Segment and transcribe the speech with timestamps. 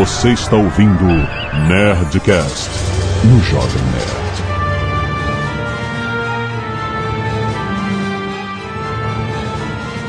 [0.00, 1.04] Você está ouvindo
[1.68, 2.70] Nerdcast
[3.22, 4.40] no Jovem Nerd.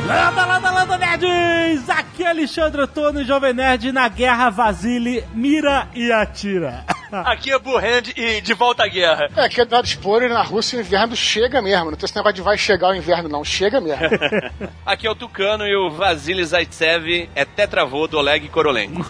[0.08, 1.90] Landa, landa, landa, nerds!
[1.90, 6.86] Aqui é Alexandre Antônio, Jovem Nerd, na Guerra Vasile, mira e atira.
[7.12, 9.30] Aqui é Burrand e de volta à guerra.
[9.36, 11.92] É, que é dado expor na Rússia o inverno chega mesmo.
[11.92, 13.44] Não tem esse negócio de vai chegar o inverno, não.
[13.44, 14.02] Chega mesmo.
[14.86, 19.06] Aqui é o Tucano e o Vasily Zaitsev é tetravô do Oleg Korolenko.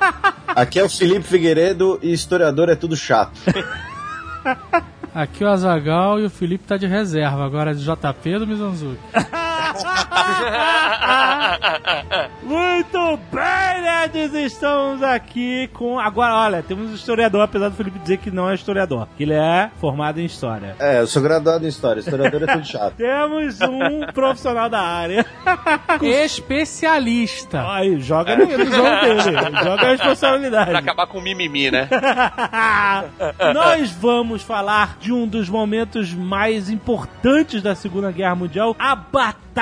[0.48, 3.38] Aqui é o Felipe Figueiredo e historiador é tudo chato.
[5.14, 7.44] Aqui é o Azagal e o Felipe tá de reserva.
[7.44, 9.00] Agora é de JP do Mizanzuki.
[12.42, 14.32] Muito bem, nerds!
[14.34, 15.98] Estamos aqui com.
[15.98, 19.34] Agora, olha, temos um historiador, apesar do Felipe dizer que não é historiador, que ele
[19.34, 20.76] é formado em história.
[20.78, 22.94] É, eu sou graduado em história, historiador é tudo chato.
[22.96, 25.26] Temos um profissional da área.
[26.00, 27.64] Especialista.
[27.68, 29.20] Aí, joga no, no jogo dele,
[29.64, 30.70] joga a responsabilidade.
[30.70, 31.88] pra acabar com o mimimi, né?
[33.52, 39.55] Nós vamos falar de um dos momentos mais importantes da Segunda Guerra Mundial, a Batalha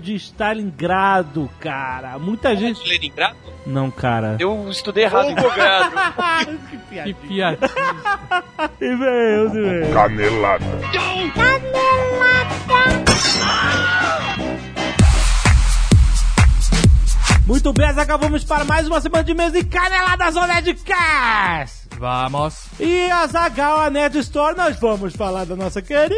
[0.00, 2.18] de Stalingrado, cara.
[2.18, 2.86] Muita gente.
[2.88, 3.36] Leningrado?
[3.64, 4.36] Não, cara.
[4.40, 5.94] Eu estudei errado em Volgrado.
[6.68, 7.14] que Que piada.
[7.14, 7.58] piada.
[8.80, 9.94] E veio, e veio.
[9.94, 10.64] Canelada.
[17.46, 21.86] Muito bem, Zagal, vamos para mais uma semana de mesa e caneladas Nerdcast!
[21.96, 22.64] Vamos.
[22.80, 26.16] E a Zagal, a Nerd Store, nós vamos falar da nossa querida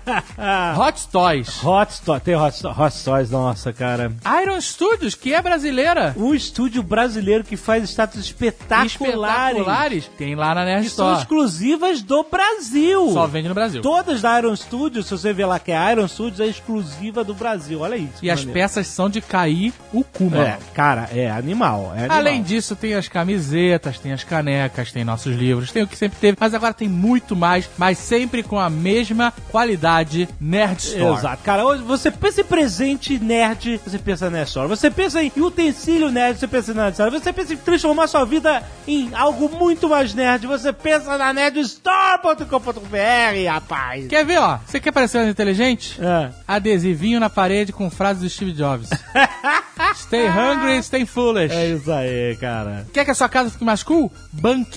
[0.80, 1.62] Hot Toys.
[1.62, 2.22] Hot Toys.
[2.22, 4.10] Tem Hot, Hot Toys, nossa, cara.
[4.42, 6.14] Iron Studios, que é brasileira.
[6.16, 8.92] Um estúdio brasileiro que faz estátuas espetaculares.
[8.92, 10.10] Espetaculares.
[10.16, 11.20] Tem lá na Nerd Que são Store.
[11.22, 13.10] exclusivas do Brasil.
[13.12, 13.82] Só vende no Brasil.
[13.82, 17.34] Todas da Iron Studios, se você ver lá que é Iron Studios, é exclusiva do
[17.34, 17.80] Brasil.
[17.80, 18.14] Olha isso.
[18.22, 18.58] E as maneiro.
[18.58, 20.44] peças são de cair o cu, mano.
[20.44, 21.92] É, cara, é animal.
[21.94, 22.16] É animal.
[22.16, 26.16] Além disso, tem as camisetas, tem as canecas, tem nossos livros, tem o que sempre
[26.20, 31.18] teve, mas agora tem muito mais, mas sempre com a mesma qualidade Nerd Store.
[31.18, 31.64] Exato, cara.
[31.64, 34.68] Hoje você pensa em presente nerd, você pensa na Store.
[34.68, 37.10] Você pensa em utensílio nerd, você pensa na Nerd Store.
[37.10, 43.50] Você pensa em transformar sua vida em algo muito mais nerd, você pensa na nerdstore.com.br,
[43.50, 44.06] rapaz.
[44.06, 44.60] Quer ver, ó?
[44.64, 46.00] Você quer parecer mais inteligente?
[46.00, 46.30] É.
[46.46, 48.90] Adesivinho na parede com frases do Steve Jobs.
[49.96, 51.52] stay hungry, stay foolish.
[51.52, 52.86] É isso aí, cara.
[52.92, 54.12] Quer que a sua casa fique mais cool?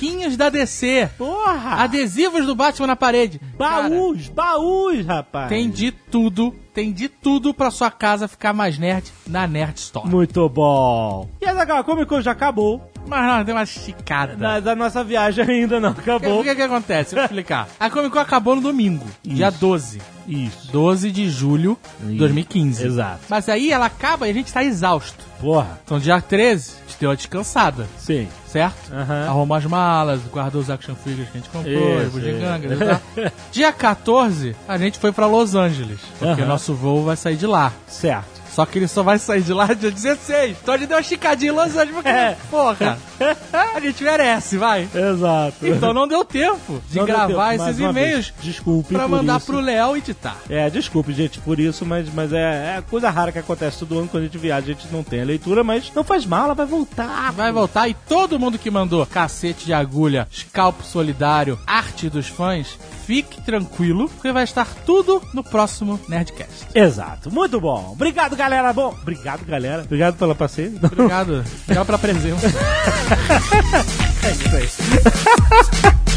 [0.08, 1.10] Banquinhos da DC.
[1.18, 1.84] Porra!
[1.84, 3.42] Adesivos do Batman na parede.
[3.58, 5.50] Cara, Baús, baús, rapaz.
[5.50, 10.08] tem de tudo, tem de tudo pra sua casa ficar mais nerd na Nerd Store.
[10.08, 11.30] Muito bom.
[11.42, 12.90] E a Comic Con já acabou.
[13.08, 14.36] Mas não, tem uma esticada.
[14.36, 16.44] Da, da nossa viagem ainda não O acabou.
[16.44, 17.16] que, que acontece?
[17.16, 17.68] Vou explicar.
[17.80, 20.02] A Comic Con acabou no domingo, dia 12.
[20.28, 20.70] Isso.
[20.74, 22.18] 12 de julho de Isso.
[22.20, 22.86] 2015.
[22.86, 23.20] Exato.
[23.30, 25.24] Mas aí ela acaba e a gente tá exausto.
[25.40, 25.80] Porra.
[25.86, 28.28] Então dia 13, a gente deu uma descansada, Sim.
[28.46, 28.94] certo?
[28.94, 29.26] Aham.
[29.30, 32.86] Arrumou as malas, guardou os action figures que a gente comprou, Isso, os bugigangas e
[32.86, 33.32] tal.
[33.54, 36.50] Dia 14, a gente foi pra Los Angeles, porque Aham.
[36.50, 37.72] nosso voo vai sair de lá.
[37.88, 38.37] Certo.
[38.58, 40.58] Só que ele só vai sair de lá dia 16.
[40.64, 42.36] Então a gente deu uma esticadinha em Los Angeles, porque, É.
[42.50, 42.98] porra.
[43.76, 44.90] A gente merece, vai.
[44.96, 45.58] Exato.
[45.62, 48.34] Então não deu tempo de Não gravar tempo, esses e-mails.
[48.42, 49.46] Desculpe pra mandar isso.
[49.46, 50.38] pro Léo editar.
[50.50, 54.08] É, desculpe, gente, por isso, mas, mas é, é coisa rara que acontece todo ano
[54.08, 56.56] quando a gente viaja, a gente não tem a leitura, mas não faz mal, ela
[56.56, 57.32] vai voltar.
[57.34, 62.78] Vai voltar e todo mundo que mandou cacete de agulha, scalpo solidário, arte dos fãs,
[63.08, 66.68] fique tranquilo, porque vai estar tudo no próximo Nerdcast.
[66.76, 67.92] Exato, muito bom.
[67.94, 68.74] Obrigado, galera.
[68.74, 69.84] Bom, obrigado, galera.
[69.84, 70.78] Obrigado pela paciência.
[70.84, 71.46] Obrigado.
[71.64, 72.48] Obrigado pela presença.
[74.28, 74.68] É isso aí.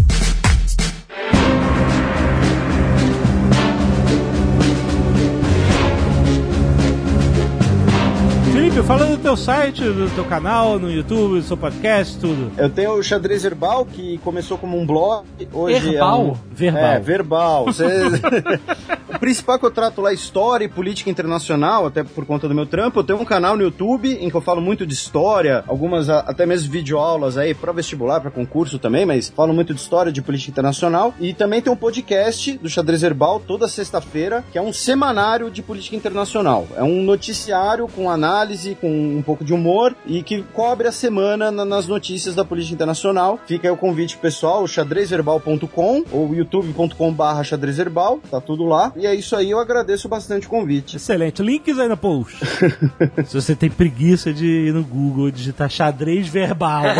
[8.85, 12.51] fala do teu site, do teu canal, no YouTube, do seu podcast, tudo.
[12.55, 15.25] Eu tenho o Xadrez Herbal, que começou como um blog.
[15.51, 16.21] Hoje Herbal?
[16.21, 16.35] É um...
[16.55, 16.83] Verbal.
[16.83, 17.65] É, verbal.
[17.65, 17.85] Você-
[19.13, 22.47] o principal é que eu trato lá é história e política internacional, até por conta
[22.47, 22.99] do meu trampo.
[22.99, 26.45] Eu tenho um canal no YouTube em que eu falo muito de história, algumas até
[26.45, 30.51] mesmo videoaulas aí para vestibular, para concurso também, mas falo muito de história, de política
[30.51, 31.13] internacional.
[31.19, 35.63] E também tem um podcast do Xadrez Herbal toda sexta-feira, que é um semanário de
[35.63, 36.67] política internacional.
[36.77, 41.49] É um noticiário com análise, com um pouco de humor e que cobre a semana
[41.51, 43.39] na- nas notícias da política internacional.
[43.47, 48.91] Fica aí o convite pessoal, xadrezverbal.com ou youtube.com/barra xadrezverbal, tá tudo lá.
[48.95, 50.97] E é isso aí, eu agradeço bastante o convite.
[50.97, 51.41] Excelente.
[51.41, 52.37] Links aí no post.
[53.25, 56.83] Se você tem preguiça de ir no Google digitar xadrez verbal.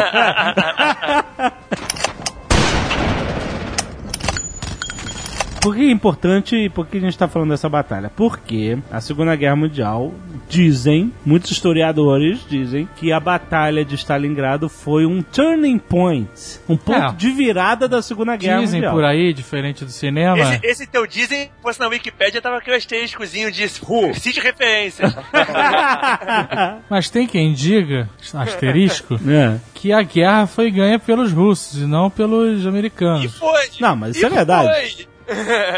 [5.62, 8.12] Por que é importante e por que a gente está falando dessa batalha?
[8.16, 10.13] Porque a Segunda Guerra Mundial
[10.47, 16.30] dizem, muitos historiadores dizem, que a batalha de Stalingrado foi um turning point,
[16.69, 17.13] um ponto É.
[17.13, 18.94] de virada da Segunda Guerra Dizem Mundial.
[18.94, 20.38] por aí, diferente do cinema.
[20.39, 25.13] Esse, esse teu dizem, fosse na Wikipédia, tava aquele asteriscozinho de cite referências.
[26.89, 29.59] Mas tem quem diga, asterisco, É.
[29.74, 33.36] que a guerra foi ganha pelos russos e não pelos E americanos.
[33.38, 33.65] foi.
[33.80, 34.95] Não, mas isso E é verdade.
[34.95, 35.07] foi.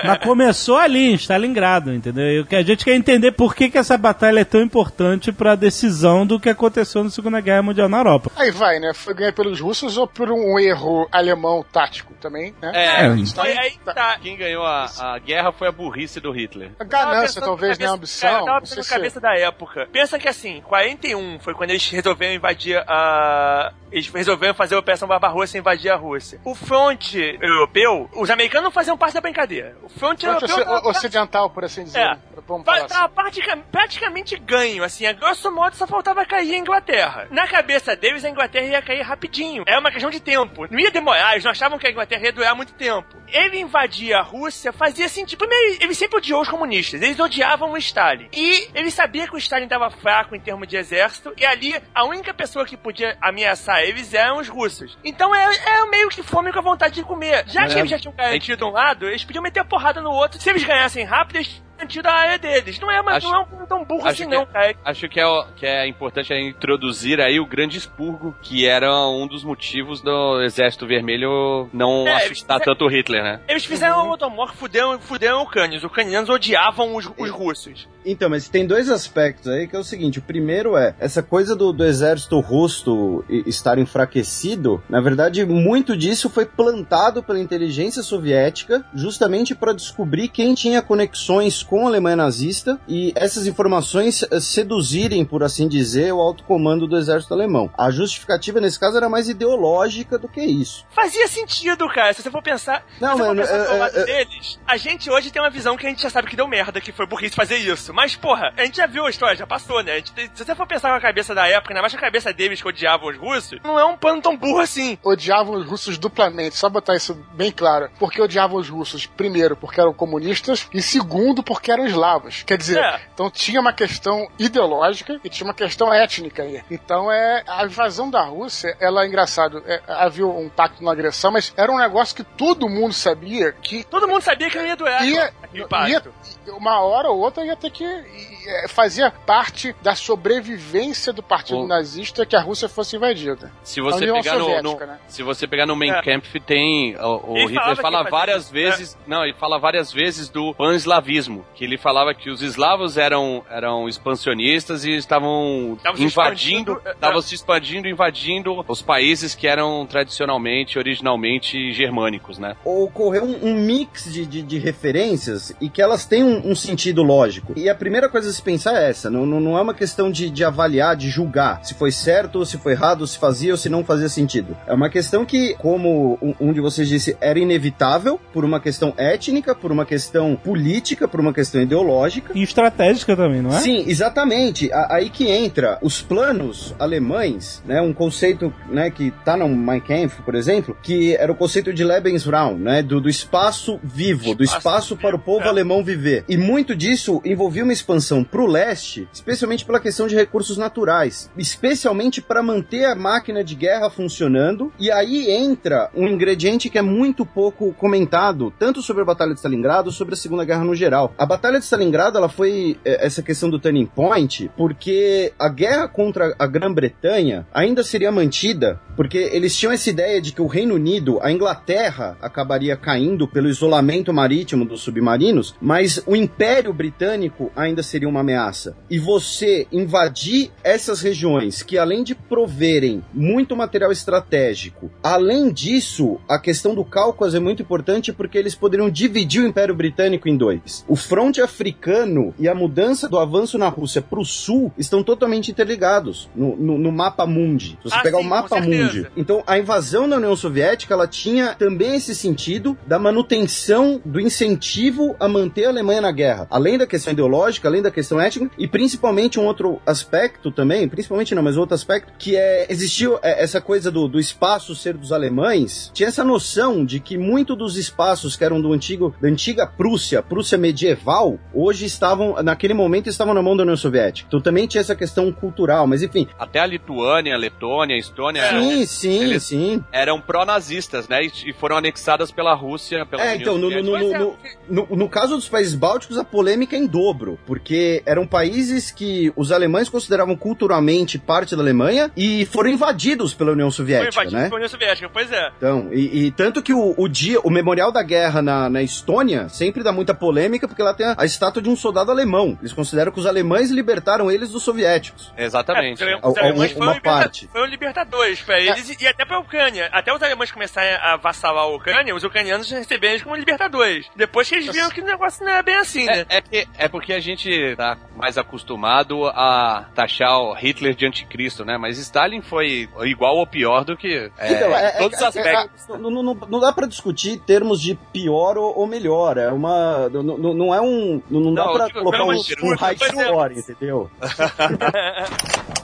[0.05, 2.45] Mas começou ali, em Stalingrado, entendeu?
[2.49, 5.55] E a gente quer entender por que, que essa batalha é tão importante para a
[5.55, 8.31] decisão do que aconteceu na Segunda Guerra Mundial na Europa.
[8.35, 8.93] Aí vai, né?
[8.93, 12.71] Foi ganho pelos russos ou por um erro alemão tático também, né?
[12.73, 14.17] É, É, foi aí que tá.
[14.21, 16.71] Quem ganhou a, a guerra foi a burrice do Hitler.
[16.79, 17.85] A ganância, talvez, né?
[17.85, 18.29] A cabeça- ambição.
[18.29, 19.87] Cara, eu tava não pensando na cabeça da época.
[19.91, 23.71] Pensa que assim, 41 foi quando eles resolveram invadir a.
[23.91, 26.39] Eles resolveram fazer a Operação Barbarossa e invadir a Rússia.
[26.43, 29.36] O fronte europeu, os americanos não faziam parte da brincadeira.
[29.83, 30.55] O fronte, Fronte europeu.
[30.55, 31.99] oci- tava- ocidental, por assim dizer.
[31.99, 32.17] É.
[32.47, 32.87] Vamos falar assim.
[32.87, 37.27] Tava pratica- praticamente ganho, assim, a grosso modo só faltava cair a Inglaterra.
[37.31, 39.63] Na cabeça deles, a Inglaterra ia cair rapidinho.
[39.67, 40.65] Era uma questão de tempo.
[40.71, 43.15] Não ia demorar, eles não achavam que a Inglaterra ia durar muito tempo.
[43.27, 47.71] Ele invadia a Rússia, fazia assim, tipo, primeiro, ele sempre odiou os comunistas, eles odiavam
[47.71, 48.29] o Stalin.
[48.33, 52.03] E ele sabia que o Stalin estava fraco em termos de exército, e ali a
[52.05, 54.97] única pessoa que podia ameaçar eles eram os russos.
[55.03, 57.43] Então é, é meio que fome com a vontade de comer.
[57.47, 57.79] Já que É.
[57.79, 60.39] eles já tinham garantido um lado, eles podiam meter a porrada no outro.
[60.41, 62.79] Se eles ganhassem rápido, eles garantido a área deles.
[62.79, 64.75] Não é, mas Acho- não é um tão burro assim, não, cara.
[64.83, 68.91] Acho que é, o- que é importante é introduzir aí o Grande Expurgo, que era
[69.07, 73.39] um dos motivos do Exército Vermelho não É, assustar eles- tanto o Hitler, né?
[73.47, 75.77] Eles fizeram o Otomor, fuderam, fuderam ucranianos.
[75.83, 77.87] Os ucranianos odiavam os, os russos.
[78.05, 81.55] Então, mas tem dois aspectos aí que é o seguinte: o primeiro é essa coisa
[81.55, 84.81] do, do exército russo estar enfraquecido.
[84.89, 91.63] Na verdade, muito disso foi plantado pela inteligência soviética, justamente para descobrir quem tinha conexões
[91.67, 96.87] com a Alemanha nazista e essas informações eh, seduzirem, por assim dizer, o alto comando
[96.87, 97.69] do exército alemão.
[97.77, 100.85] A justificativa nesse caso era mais ideológica do que isso.
[100.91, 102.13] Fazia sentido, cara.
[102.13, 104.59] Se você for pensar, Não, se você for mano, pensar é- pelo lado é- deles,
[104.65, 106.91] a gente hoje tem uma visão que a gente já sabe que deu merda, que
[106.91, 107.93] foi burrice fazer isso.
[107.93, 109.95] Mas, porra, a gente já viu a história, já passou, né?
[109.97, 112.31] Gente se você for pensar com a cabeça da época, ainda mais com a cabeça
[112.33, 114.97] deles que odiavam os russos, não é um plano tão burro assim.
[115.03, 117.89] odiavam os russos duplamente, só botar isso bem claro.
[117.99, 122.43] Porque odiavam os russos, primeiro, porque eram comunistas, e segundo, porque eram eslavos.
[122.43, 123.01] Quer dizer, É.
[123.13, 126.63] então tinha uma questão ideológica e tinha uma questão étnica aí.
[126.69, 131.31] Então é a invasão da Rússia, ela é engraçado, é, havia um pacto na agressão,
[131.31, 134.75] mas era um negócio que todo mundo sabia que Todo mundo sabia que não ia
[134.75, 136.13] durar ia, ia- pacto.
[136.49, 141.67] uma hora ou outra ia ter que é, fazia parte da sobrevivência do partido O-
[141.67, 143.51] nazista que a Rússia fosse invadida.
[143.63, 144.99] Se você União pegar no, Soviética, no- né?
[145.07, 146.01] se você pegar no Mein É.
[146.01, 150.53] Kampf tem o, o Ele Hitler fala várias vezes, não, ele fala várias vezes do
[150.55, 156.81] pan-eslavismo, que ele falava que os eslavos eram, eram expansionistas e estavam se invadindo, expandindo,
[156.85, 162.55] é, estavam se expandindo, invadindo os países que eram tradicionalmente, originalmente germânicos, né?
[162.63, 167.01] ocorreu um, um mix de, de, de referências e que elas têm um, um sentido
[167.01, 167.53] lógico.
[167.55, 170.11] E a primeira coisa a se pensar é essa: não, não, não é uma questão
[170.11, 173.57] de, de avaliar, de julgar se foi certo ou se foi errado, se fazia ou
[173.57, 174.55] se não fazia sentido.
[174.65, 178.93] É uma questão que, como um, um de vocês disse, era inevitável por uma questão
[178.97, 182.31] étnica, por uma questão política, por uma questão ideológica.
[182.35, 183.59] E estratégica também, não é?
[183.61, 184.71] Sim, exatamente.
[184.73, 187.79] A- Aí que entra os planos alemães, né?
[187.81, 191.83] Um conceito, né, que tá no Mein Kampf, por exemplo, que era o conceito de
[191.83, 192.81] Lebensraum, né?
[192.81, 195.47] Do, do espaço vivo, do Espaço para o povo é.
[195.49, 196.23] alemão viver.
[196.27, 202.21] E muito disso envolvia uma expansão pro leste, especialmente pela questão de recursos naturais, especialmente
[202.21, 204.71] para manter a máquina de guerra funcionando.
[204.79, 209.39] E aí entra um ingrediente que é muito pouco comentado, tanto sobre a Batalha de
[209.39, 211.13] Stalingrado, sobre a Segunda Guerra no geral.
[211.17, 215.87] A Batalha de Stalingrado, ela foi é, essa questão do turning point, porque a guerra
[215.87, 220.75] contra a Grã-Bretanha ainda seria mantida, porque eles tinham essa ideia de que o Reino
[220.75, 227.83] Unido, a Inglaterra, acabaria caindo pelo isolamento marítimo dos submarinos, mas o Império Britânico ainda
[227.83, 228.75] seria uma ameaça.
[228.89, 236.39] E você invadir essas regiões que, além de proverem muito material estratégico, além disso, a
[236.39, 240.85] questão do Cáucaso é muito importante porque eles poderiam dividir o Império Britânico em dois.
[240.87, 245.49] O fronte africano e a mudança do avanço na Rússia para o sul estão totalmente
[245.49, 247.69] interligados no, no- no mapa mundi.
[247.81, 249.07] Se você Ah, pegar sim, o mapa mundi.
[249.17, 255.15] Então, a invasão da União Soviética, ela tinha também esse sentido da manutenção do incentivo
[255.19, 256.45] a manter a Alemanha na guerra.
[256.51, 261.33] Além da questão ideológica, além da questão étnica, e principalmente um outro aspecto também, principalmente
[261.33, 265.11] não, mas outro aspecto, que é, existiu é, essa coisa do, do espaço ser dos
[265.11, 269.65] alemães, tinha essa noção de que muito dos espaços que eram do antigo, da antiga
[269.65, 271.06] Prússia, Prússia medieval,
[271.53, 274.27] hoje estavam, naquele momento, estavam na mão da União Soviética.
[274.27, 276.27] Então também tinha essa questão cultural, mas enfim.
[276.37, 279.83] Até a Lituânia, a Letônia, a Estônia sim, sim, eles- sim.
[279.91, 281.19] eram pró-nazistas, né?
[281.23, 284.37] E, foram anexadas pela Rússia, pela É, União então, no, no, no,
[284.69, 289.31] no, no- caso dos países bálticos, a polêmica é em dobro, porque eram países que
[289.35, 294.35] os alemães consideravam culturalmente parte da Alemanha e foram invadidos pela União Foi Soviética, invadido
[294.35, 294.43] né?
[294.45, 295.51] pela União Soviética, pois é.
[295.57, 299.47] Então, e, e tanto que o, o dia, o memorial da guerra na, na Estônia
[299.49, 302.57] sempre dá muita polêmica, porque lá tem a, a estátua de um soldado alemão.
[302.59, 305.31] Eles consideram que os alemães libertaram eles dos soviéticos.
[305.37, 306.03] Exatamente.
[306.03, 307.47] É, os alemães foram, liberta- parte.
[307.51, 309.89] foram libertadores pra eles e, e até pra Ucrânia.
[309.91, 314.05] Até os alemães começarem a avassalar a Ucrânia, os ucranianos receberam eles como libertadores.
[314.15, 316.25] Depois que eles viram que o negócio não é bem assim, né?
[316.29, 321.05] É, é, que- é porque a gente tá mais acostumado a taxar o Hitler de
[321.05, 321.77] anticristo, né?
[321.77, 325.89] Mas Stalin foi igual ou pior do que é, Então, é- todos os é- aspectos.
[325.89, 329.37] é- não, não- não dá pra discutir termos de pior ou, ou melhor.
[329.37, 330.09] É uma.
[330.09, 331.21] Não, não- não é um.
[331.29, 333.23] Não, não dá Não, pra digo, colocar pelo um, um high exemplo.
[333.25, 334.11] score, entendeu?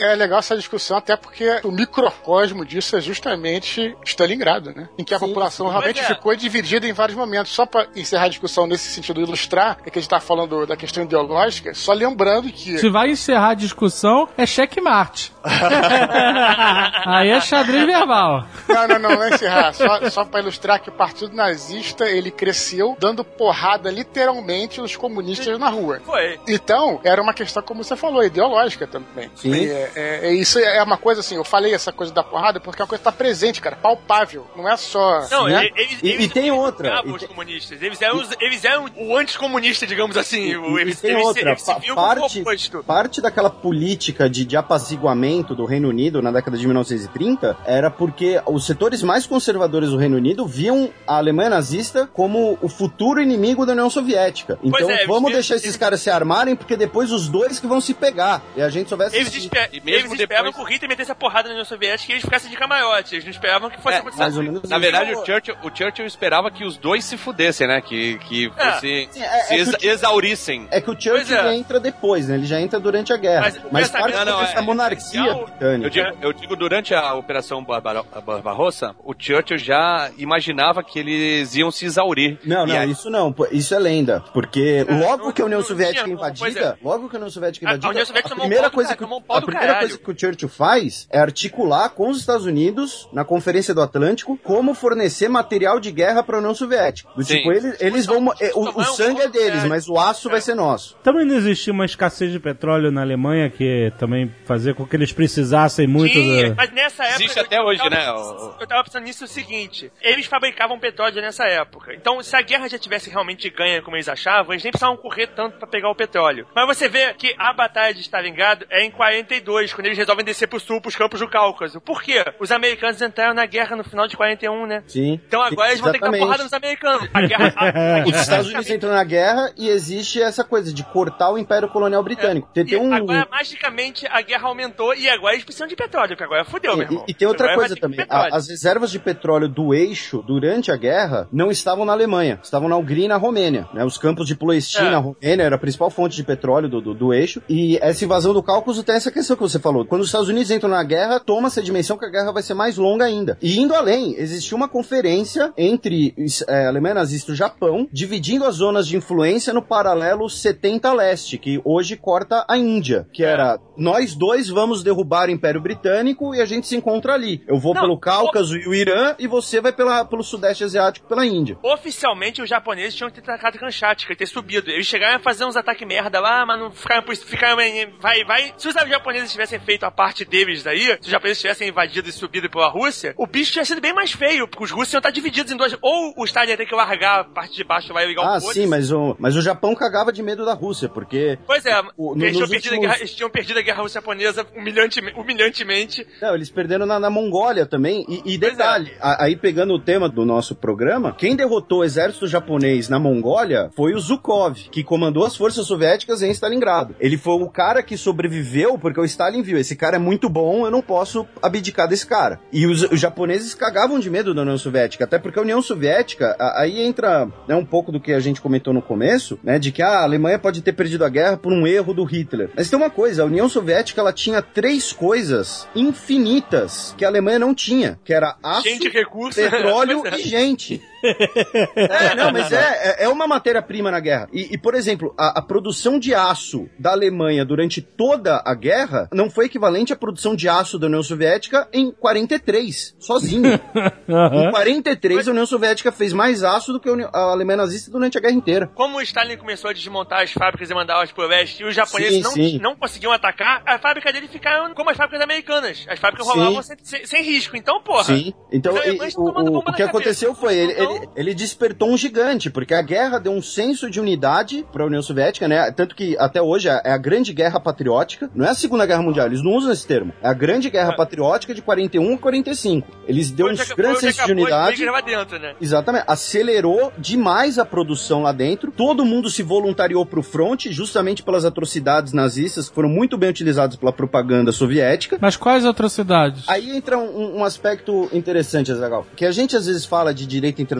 [0.00, 4.88] É legal essa discussão, até porque o microcosmo disso é justamente Stalingrado, né?
[4.96, 5.72] Em que a Sim, população sim.
[5.72, 6.04] realmente é.
[6.04, 7.52] ficou dividida em vários momentos.
[7.52, 10.76] Só para encerrar a discussão nesse sentido, ilustrar, é que a gente tá falando da
[10.76, 12.78] questão ideológica, só lembrando que.
[12.78, 15.32] Se vai encerrar a discussão, é checkmate.
[17.06, 18.44] Aí é xadrez verbal.
[18.68, 19.72] Não, não, não, não é encerrar.
[19.72, 25.58] Só, só para ilustrar que o Partido Nazista ele cresceu dando porrada literalmente nos comunistas
[25.58, 26.00] na rua.
[26.04, 26.38] Foi.
[26.46, 29.30] Então, era uma questão, como você falou, ideológica também.
[29.34, 29.52] Sim.
[29.54, 32.60] E, é, é- é isso é uma coisa assim, eu falei essa coisa da porrada
[32.60, 34.46] porque é uma coisa que tá presente, cara, palpável.
[34.56, 35.26] Não é só.
[35.30, 35.64] Não, Né?
[35.66, 37.80] e- eles, E- eles e tem outra, e os tem- comunistas.
[37.82, 40.48] Eles eram, os- eles eram o anticomunista, digamos assim.
[40.48, 42.84] E- O- e eles, tem eles, outra, eles como parte, oposto.
[42.84, 48.40] parte daquela política de, de apaziguamento do Reino Unido na década de 1930 era porque
[48.46, 53.64] os setores mais conservadores do Reino Unido viam a Alemanha nazista como o futuro inimigo
[53.66, 54.58] da União Soviética.
[54.62, 57.58] Então é, eles vamos viam- deixar esses eles- caras se armarem, porque depois os dois
[57.60, 58.42] que vão se pegar.
[58.56, 61.12] E a gente vai Eles, esper- E mesmo eles esperavam depois- que o Hitler metesse
[61.12, 63.14] a porrada na União Soviética e eles ficassem de camarote.
[63.14, 64.20] Eles não esperavam que fosse É, acontecer.
[64.22, 67.66] mais ou menos Na verdade, o Churchill, o Churchill esperava que os dois se fudessem,
[67.66, 67.80] né?
[67.80, 68.72] Que, que É.
[68.72, 70.68] fosse, Sim, é- se é que exa- o- exaurissem.
[70.70, 71.54] É que o Churchill é.
[71.56, 72.34] entra depois, né?
[72.36, 73.42] Ele já entra durante a guerra.
[73.42, 75.86] Mas Mas, o parte Não, não, dessa é- monarquia é- britânica.
[75.86, 81.54] Eu digo, eu digo, durante a Operação Barbaro- Barbarossa, o Churchill já imaginava que eles
[81.54, 82.38] iam se exaurir.
[82.44, 83.34] Não, não, aí- isso não.
[83.50, 84.22] Isso é lenda.
[84.32, 86.76] Porque logo não- que a União Soviética tinha, invadida, pois é.
[86.82, 88.98] logo que a União Soviética A- a invadida, União Soviética tomou um primeira coisa cara,
[88.98, 93.08] que pau a primeira coisa que o Churchill faz é articular com os Estados Unidos,
[93.12, 97.08] na Conferência do Atlântico, como fornecer material de guerra para a União Soviética.
[97.16, 97.36] Do Sim.
[97.38, 98.32] tipo, eles, eles vão.
[98.40, 100.96] é, O, o sangue é deles, mas o aço vai ser nosso.
[101.02, 105.07] Também não existia uma escassez de petróleo na Alemanha que também fazia com que eles
[105.12, 106.54] precisassem muito Tinha, da...
[106.54, 107.22] mas nessa época.
[107.22, 110.26] Existe eu- até eu hoje, tava- né, o- Eu tava pensando nisso o seguinte: eles
[110.26, 111.94] fabricavam petróleo nessa época.
[111.94, 115.28] Então, se a guerra já tivesse realmente ganha, como eles achavam, eles nem precisavam correr
[115.28, 116.46] tanto pra pegar o petróleo.
[116.54, 120.46] Mas você vê que a batalha de Stalingrado é em 42, quando eles resolvem descer
[120.48, 121.80] pro sul, pros campos do Cáucaso.
[121.80, 122.24] Por quê?
[122.38, 124.82] Os americanos entraram na guerra no final de 41, né?
[124.86, 125.20] Sim.
[125.26, 126.24] Então agora Sim, eles vão ter que dar exatamente.
[126.26, 127.08] porrada nos americanos.
[127.14, 127.54] A guerra.
[127.56, 131.38] a- a Os Estados Unidos entram na guerra e existe essa coisa de cortar o
[131.38, 132.48] Império Colonial Britânico.
[132.52, 136.10] Tem, E tem um, agora, magicamente, a guerra aumentou e agora eles precisam de petróleo,
[136.10, 137.04] porque agora fudeu, meu irmão.
[137.06, 138.04] E, e tem outra Agora coisa também.
[138.08, 142.68] A- as reservas de petróleo do eixo durante a guerra não estavam na Alemanha, estavam
[142.68, 143.68] na Hungria e na Romênia.
[143.72, 143.84] né?
[143.84, 144.90] Os campos de Ploestin É.
[144.90, 147.42] na Romênia era a principal fonte de petróleo do, do, do eixo.
[147.48, 149.84] E essa invasão do Cáucaso tem essa questão que você falou.
[149.84, 152.54] Quando os Estados Unidos entram na guerra, toma-se a dimensão que a guerra vai ser
[152.54, 153.38] mais longa ainda.
[153.40, 156.14] E indo além, existiu uma conferência entre
[156.48, 161.38] a Alemanha nazista e o Japão, dividindo as zonas de influência no paralelo 70 leste,
[161.38, 163.28] que hoje corta a Índia, que É.
[163.28, 167.42] era nós dois vamos derrubar o Império Britânico e a gente se encontra ali.
[167.46, 171.06] Eu vou Não, pelo Cáucaso e o Irã e você vai pela, pelo Sudeste Asiático
[171.06, 171.58] pela Índia.
[171.62, 174.70] Oficialmente, os japoneses tinham que ter atacado Kamchatka, ter subido.
[174.70, 177.24] Eles chegaram a fazer uns ataques merda lá, mas não ficaram por isso.
[177.26, 177.56] Ficaram,
[178.00, 178.52] vai, vai.
[178.56, 182.12] Se os japoneses tivessem feito a parte deles daí, se os japoneses tivessem invadido e
[182.12, 185.10] subido pela Rússia, o bicho tinha sido bem mais feio, porque os russos iam estar
[185.10, 185.76] divididos em duas.
[185.82, 188.40] Ou o Stalin ia ter que largar a parte de baixo vai ligar o Ah,
[188.40, 192.14] sim, mas o, mas o Japão cagava de medo da Rússia, porque Pois é, O-
[192.14, 194.46] no- eles, tinham nos perdido a últimos- guerra, eles tinham perdido a guerra russo-japonesa
[194.78, 196.06] humilhante, humilhantemente.
[196.20, 198.04] Não, eles perderam na, na Mongólia também.
[198.08, 198.38] E, e é.
[198.38, 202.98] detalhe, a- aí pegando o tema do nosso programa, quem derrotou o exército japonês na
[202.98, 206.94] Mongólia foi o Zhukov, que comandou as forças soviéticas em Stalingrado.
[207.00, 210.64] Ele foi o cara que sobreviveu porque o Stalin viu, esse cara é muito bom,
[210.64, 212.40] eu não posso abdicar desse cara.
[212.52, 216.36] E os, os japoneses cagavam de medo da União Soviética, até porque a União Soviética,
[216.38, 219.72] a- aí entra né, um pouco do que a gente comentou no começo, né, de
[219.72, 222.50] que ah, a Alemanha pode ter perdido a guerra por um erro do Hitler.
[222.56, 227.38] Mas tem uma coisa, a União Soviética ela tinha três coisas infinitas que a Alemanha
[227.38, 229.40] não tinha, que era aço, Gente, recurso.
[229.40, 230.82] petróleo e gente.
[231.02, 232.56] É, não, mas é,
[233.00, 234.28] é- é uma matéria-prima na guerra.
[234.32, 239.08] E, e, por exemplo, a, a produção de aço da Alemanha durante toda a guerra
[239.12, 243.48] não foi equivalente à produção de aço da União Soviética em 43, sozinho.
[244.08, 248.20] Em 43, a União Soviética fez mais aço do que a, Alemanha nazista durante a
[248.20, 248.66] guerra inteira.
[248.74, 251.74] Como o Stalin começou a desmontar as fábricas e mandar elas pro leste, e os
[251.74, 252.58] japoneses Sim, não, sim.
[252.58, 255.86] não conseguiam atacar, a fábrica dele ficaram como as fábricas americanas.
[255.88, 256.32] As fábricas Sim.
[256.32, 257.56] rolavam sem, sem- sem risco.
[257.56, 258.04] Então, porra.
[258.04, 258.32] Sim.
[258.52, 261.96] Então, e- o, tomando o- o que aconteceu foi, ele, Então- ele, ele despertou um
[261.96, 265.70] gigante, porque a guerra deu um senso de unidade para a União Soviética, né?
[265.70, 269.02] Tanto que até hoje é é a grande guerra patriótica, não é a Segunda Guerra
[269.02, 270.12] Mundial, eles não usam esse termo.
[270.22, 272.88] É a grande guerra patriótica de 41 a 45.
[273.06, 274.84] Eles deu Foi um grande onde senso de unidade.
[274.86, 275.54] lá dentro, né?
[275.60, 276.04] Exatamente.
[276.06, 278.72] Acelerou demais a produção lá dentro.
[278.72, 283.76] Todo mundo se voluntariou pro front, justamente pelas atrocidades nazistas que foram muito bem utilizadas
[283.76, 285.18] pela propaganda soviética.
[285.20, 286.44] Mas quais atrocidades?
[286.48, 290.62] Aí entra um, um aspecto interessante, Azagal, que a gente às vezes fala de direito
[290.62, 290.77] internacional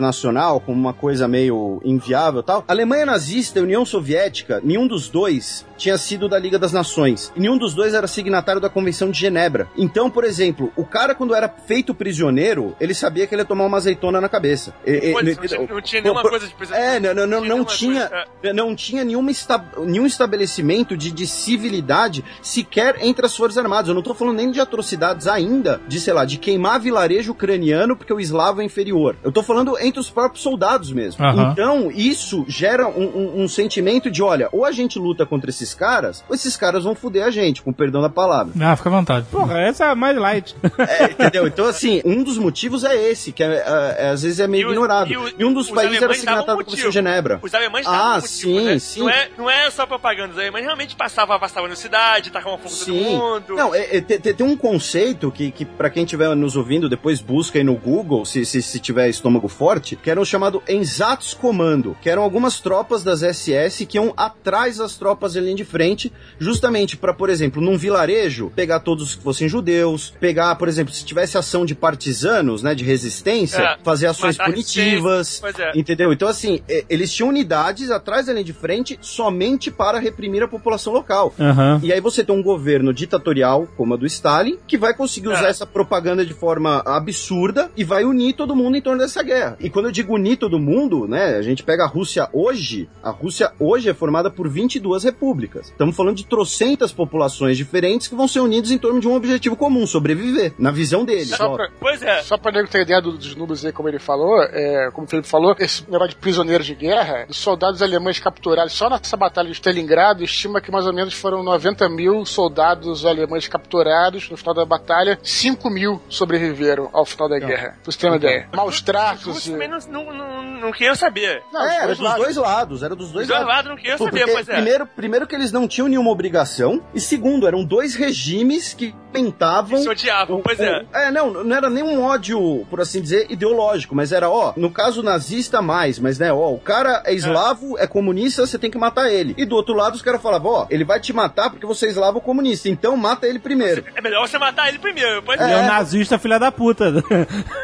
[0.59, 2.63] como uma coisa meio inviável e tal.
[2.67, 6.73] A Alemanha nazista e a União Soviética, nenhum dos dois tinha sido da Liga das
[6.73, 7.31] Nações.
[7.35, 9.67] E nenhum dos dois era signatário da Convenção de Genebra.
[9.77, 13.65] Então, por exemplo, o cara quando era feito prisioneiro, ele sabia que ele ia tomar
[13.65, 14.73] uma azeitona na cabeça.
[14.85, 16.81] E- e- não, tinha, não tinha nenhuma Pô, coisa de presidente.
[16.83, 21.25] é, não, não, não, não tinha, coisa, não tinha nenhuma esta- nenhum estabelecimento de, de
[21.25, 23.89] civilidade sequer entre as Forças Armadas.
[23.89, 27.95] Eu não tô falando nem de atrocidades ainda, de, sei lá, de queimar vilarejo ucraniano
[27.95, 29.15] porque o eslavo é inferior.
[29.23, 31.23] Eu tô falando entre os próprios soldados mesmo.
[31.25, 31.51] Aham.
[31.51, 35.73] Então, isso gera um, um- um sentimento de, olha, ou a gente luta contra esses
[35.73, 38.53] caras, ou esses caras vão foder a gente, com perdão da palavra.
[38.61, 39.25] Ah, fica à vontade.
[39.31, 40.55] Porra, essa é a mais light.
[40.79, 41.45] É, entendeu?
[41.47, 44.63] Então, assim, um dos motivos é esse, que é, é, é, às vezes é meio
[44.63, 45.11] E o- ignorado.
[45.11, 46.63] e o- E um dos os países era signatário da.
[46.63, 47.39] Convenção de Genebra.
[47.41, 48.79] Os alemães Ah, motivo, sim, né?
[48.79, 48.99] sim.
[49.01, 52.69] Não é, não é só propaganda, os alemães realmente passavam avassalando a cidade, tacavam fogo
[52.73, 53.17] em todo Sim.
[53.17, 53.55] mundo.
[53.55, 57.21] Não, é, é, tem, tem um conceito que, que para quem estiver nos ouvindo, depois
[57.21, 61.95] busca aí no Google, se, se, se tiver estômago forte, que era o chamado Einsatzkommando,
[62.01, 66.11] que eram algumas tropas das SS que iam atrás das tropas da linha de frente,
[66.39, 71.03] justamente para, por exemplo, num vilarejo, pegar todos que fossem judeus, pegar, por exemplo, se
[71.05, 75.71] tivesse ação de partisanos, né, de resistência, É, fazer ações punitivas, Pois é.
[75.75, 76.11] Entendeu?
[76.13, 80.93] Então, assim, eles tinham unidades atrás da linha de frente somente para reprimir a população
[80.93, 81.33] local.
[81.39, 81.79] Aham.
[81.83, 85.47] E aí você tem um governo ditatorial, como a do Stalin, que vai conseguir usar
[85.47, 85.49] É.
[85.49, 89.57] essa propaganda de forma absurda e vai unir todo mundo em torno dessa guerra.
[89.59, 92.89] E E quando eu digo unir todo mundo, né, a gente pega a Rússia hoje,
[93.03, 95.67] a Rússia hoje é formada por 22 repúblicas.
[95.67, 99.55] Estamos falando de trocentas populações diferentes que vão ser unidas em torno de um objetivo
[99.55, 101.29] comum, sobreviver, na visão deles.
[101.29, 102.23] Só Ó, pra, Pois é.
[102.23, 105.07] só pra nego ter ideia do- dos números aí, como ele falou, é, como o
[105.07, 109.49] Felipe falou, esse negócio de prisioneiros de guerra, dos soldados alemães capturados só nessa batalha
[109.49, 114.55] de Stalingrado, estima que mais ou menos foram 90 mil soldados alemães capturados no final
[114.55, 117.77] da batalha, 5 mil sobreviveram ao final da guerra.
[117.83, 118.49] Pra você ter uma ideia.
[118.55, 119.58] Maus Os tratos e...
[119.59, 121.43] também não, não, não, não queriam saber.
[121.51, 122.23] Não, é, era os dos lados.
[122.23, 123.55] dois lados, era dos dois Os dois lados.
[123.55, 124.53] lados não queriam Porque, saber, pois é.
[124.53, 129.81] primeiro, primeiro que eles não tinham nenhuma obrigação, e segundo, eram dois regimes que tentavam.
[129.81, 130.85] Se odiavam, pois é.
[130.93, 134.69] É, não, não era nem um ódio, por assim dizer, ideológico, mas era, ó, no
[134.71, 138.77] caso nazista mais, mas né, ó, o cara é eslavo, é comunista, você tem que
[138.77, 139.33] matar ele.
[139.37, 141.89] E do outro lado os caras falavam, ó, ele vai te matar porque você é
[141.89, 143.83] eslavo comunista, então mata ele primeiro.
[143.95, 145.53] É melhor você matar ele primeiro, pois é.
[145.53, 146.91] é um nazista filha da puta.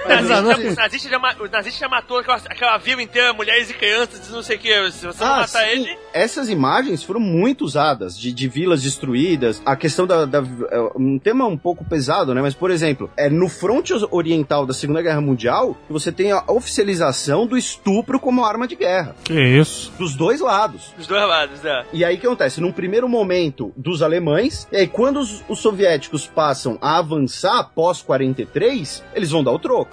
[0.08, 3.74] Nazista- Os nazistas já, ma- os nazistas já matou aquela, aquela vila inteira, mulheres e
[3.74, 4.92] crianças, não sei o que.
[4.92, 5.70] Se você não Ah, matar sim.
[5.70, 5.98] ele.
[6.14, 9.62] Essas imagens foram muito usadas, de, de vilas destruídas.
[9.66, 12.42] A questão da, da- é Um tema um pouco pesado, né?
[12.42, 16.44] Mas, por exemplo, é no fronte oriental da Segunda Guerra Mundial que você tem a
[16.48, 19.16] oficialização do estupro como arma de guerra.
[19.24, 19.92] que isso?
[19.98, 20.94] Dos dois lados.
[20.98, 21.86] Dos dois lados, é.
[21.94, 22.60] E aí o que acontece?
[22.62, 28.02] Num primeiro momento dos alemães, e aí quando os, os soviéticos passam a avançar após
[28.02, 29.92] 43, eles vão dar o troco.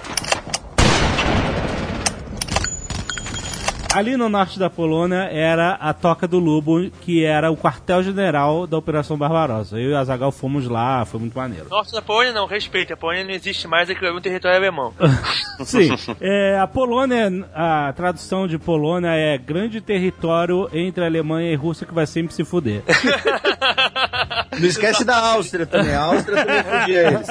[3.95, 8.79] Ali no norte da Polônia era a Toca do Lubo, que era o quartel-general da
[8.79, 9.79] Operação Barbarossa.
[9.79, 11.69] Eu e a Zagal fomos lá, foi muito maneiro.
[11.69, 12.95] Norte da Polônia não, respeita.
[12.95, 14.95] A Polônia não existe mais, é que é um território alemão.
[15.65, 15.91] Sim.
[16.21, 21.95] É, a Polônia, a tradução de Polônia é grande território entre Alemanha e Rússia que
[21.95, 22.83] vai sempre se fuder.
[24.59, 25.95] Não esquece da Áustria também.
[25.95, 27.27] A Áustria também podia eles.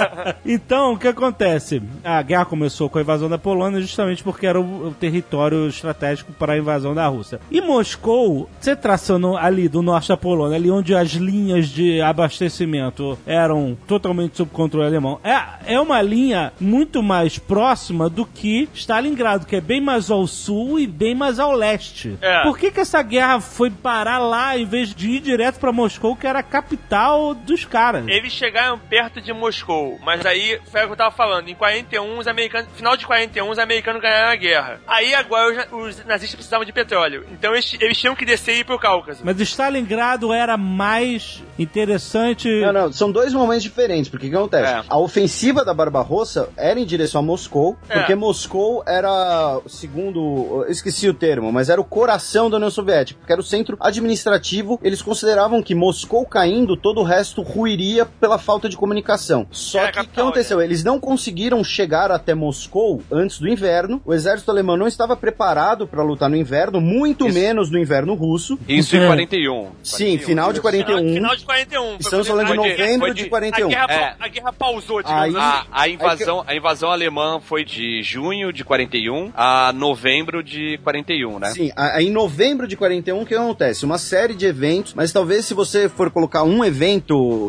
[0.46, 1.82] Então, o que acontece?
[2.04, 6.34] A guerra começou com a invasão da Polônia justamente porque era o, o território estratégico
[6.34, 7.40] para a invasão da Rússia.
[7.50, 13.18] E Moscou, você traçando ali do norte da Polônia, ali onde as linhas de abastecimento
[13.26, 19.46] eram totalmente sob controle alemão, é, é uma linha muito mais próxima do que Stalingrado,
[19.46, 22.18] que é bem mais ao sul e bem mais ao leste.
[22.22, 22.44] É.
[22.44, 26.16] Por que, que essa guerra foi parar lá em vez de ir direto para Moscou,
[26.16, 28.06] que era a capital dos caras?
[28.08, 31.48] Eles chegaram perto de Moscou, mas aí foi o que eu tava falando.
[31.50, 32.68] Em 41, os americanos.
[32.76, 34.82] Final de 41, os americanos ganharam a guerra.
[34.88, 37.26] Aí agora os, os nazistas precisavam de petróleo.
[37.32, 39.22] Então eles, eles tinham que descer e ir pro Cáucaso.
[39.24, 42.48] Mas Stalingrado era mais interessante.
[42.62, 44.74] Não, não, são dois momentos diferentes, porque o que acontece?
[44.74, 44.84] É.
[44.88, 48.00] A ofensiva da Barbarossa era em direção a Moscou, É.
[48.00, 53.20] porque Moscou era, segundo, eu esqueci o termo, mas era o coração da União Soviética,
[53.20, 54.80] porque era o centro administrativo.
[54.84, 59.46] Eles consideravam que Moscou caindo, todo o resto ruiria pela falta de comunicação.
[59.52, 60.62] Só a que o que aconteceu?
[60.62, 64.02] Eles não conseguiram chegar até Moscou antes do inverno.
[64.06, 67.38] O exército alemão não estava preparado para lutar no inverno, muito Isso.
[67.38, 68.58] menos no inverno russo.
[68.68, 69.04] Isso É.
[69.04, 69.70] em 41.
[69.84, 71.14] Sim, final de Final, 41.
[71.14, 71.98] final de 41.
[72.00, 73.68] Estamos falando de a- novembro de de- 41.
[73.68, 74.16] A guerra, É.
[74.20, 75.68] a guerra pausou, digamos Aí- assim.
[75.72, 81.40] A, a invasão, a invasão alemã foi de junho de 41 a novembro de 41,
[81.40, 81.52] né?
[81.52, 83.86] Sim, a- aí em novembro de 41, o que acontece?
[83.86, 86.91] Uma série de eventos, mas talvez se você for colocar um evento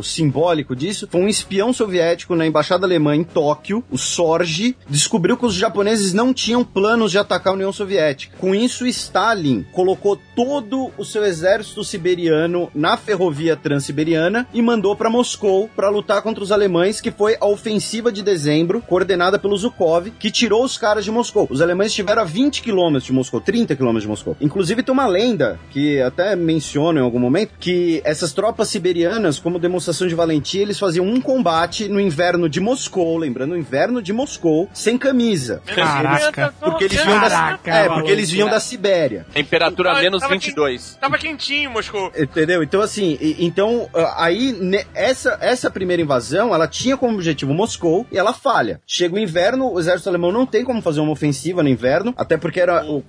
[0.02, 5.46] simbólico disso, foi um espião soviético na embaixada alemã em Tóquio, o Sorge, descobriu que
[5.46, 8.36] os japoneses não tinham planos de atacar a União Soviética.
[8.38, 15.10] Com isso, Stalin colocou todo o seu exército siberiano na ferrovia transiberiana e mandou para
[15.10, 20.10] Moscou para lutar contra os alemães, que foi a ofensiva de dezembro, coordenada pelo Zhukov,
[20.18, 21.46] que tirou os caras de Moscou.
[21.50, 24.36] Os alemães estiveram a 20 quilômetros de Moscou, 30 quilômetros de Moscou.
[24.40, 29.58] Inclusive tem uma lenda, que até menciono em algum momento, que essas tropas siberianas, como
[29.58, 34.12] demonstração de valentia, eles faziam um combate no inverno de Moscou, lembrando, o inverno de
[34.12, 35.62] Moscou, sem camisa.
[35.66, 36.54] Caraca.
[36.60, 37.94] Porque eles vinham da, Caraca, é, maluco.
[37.96, 39.26] porque eles vinham da Sibéria.
[39.32, 40.96] Temperatura Tava- menos tava 22.
[41.00, 42.10] Tava quentinho, Moscou.
[42.16, 42.62] Entendeu?
[42.62, 48.06] Então, assim, então, ah, aí, ne- essa, essa primeira invasão, ela tinha como objetivo Moscou
[48.10, 48.80] e ela falha.
[48.86, 52.36] Chega o inverno, o exército alemão não tem como fazer uma ofensiva no inverno, até
[52.36, 53.02] porque era, o-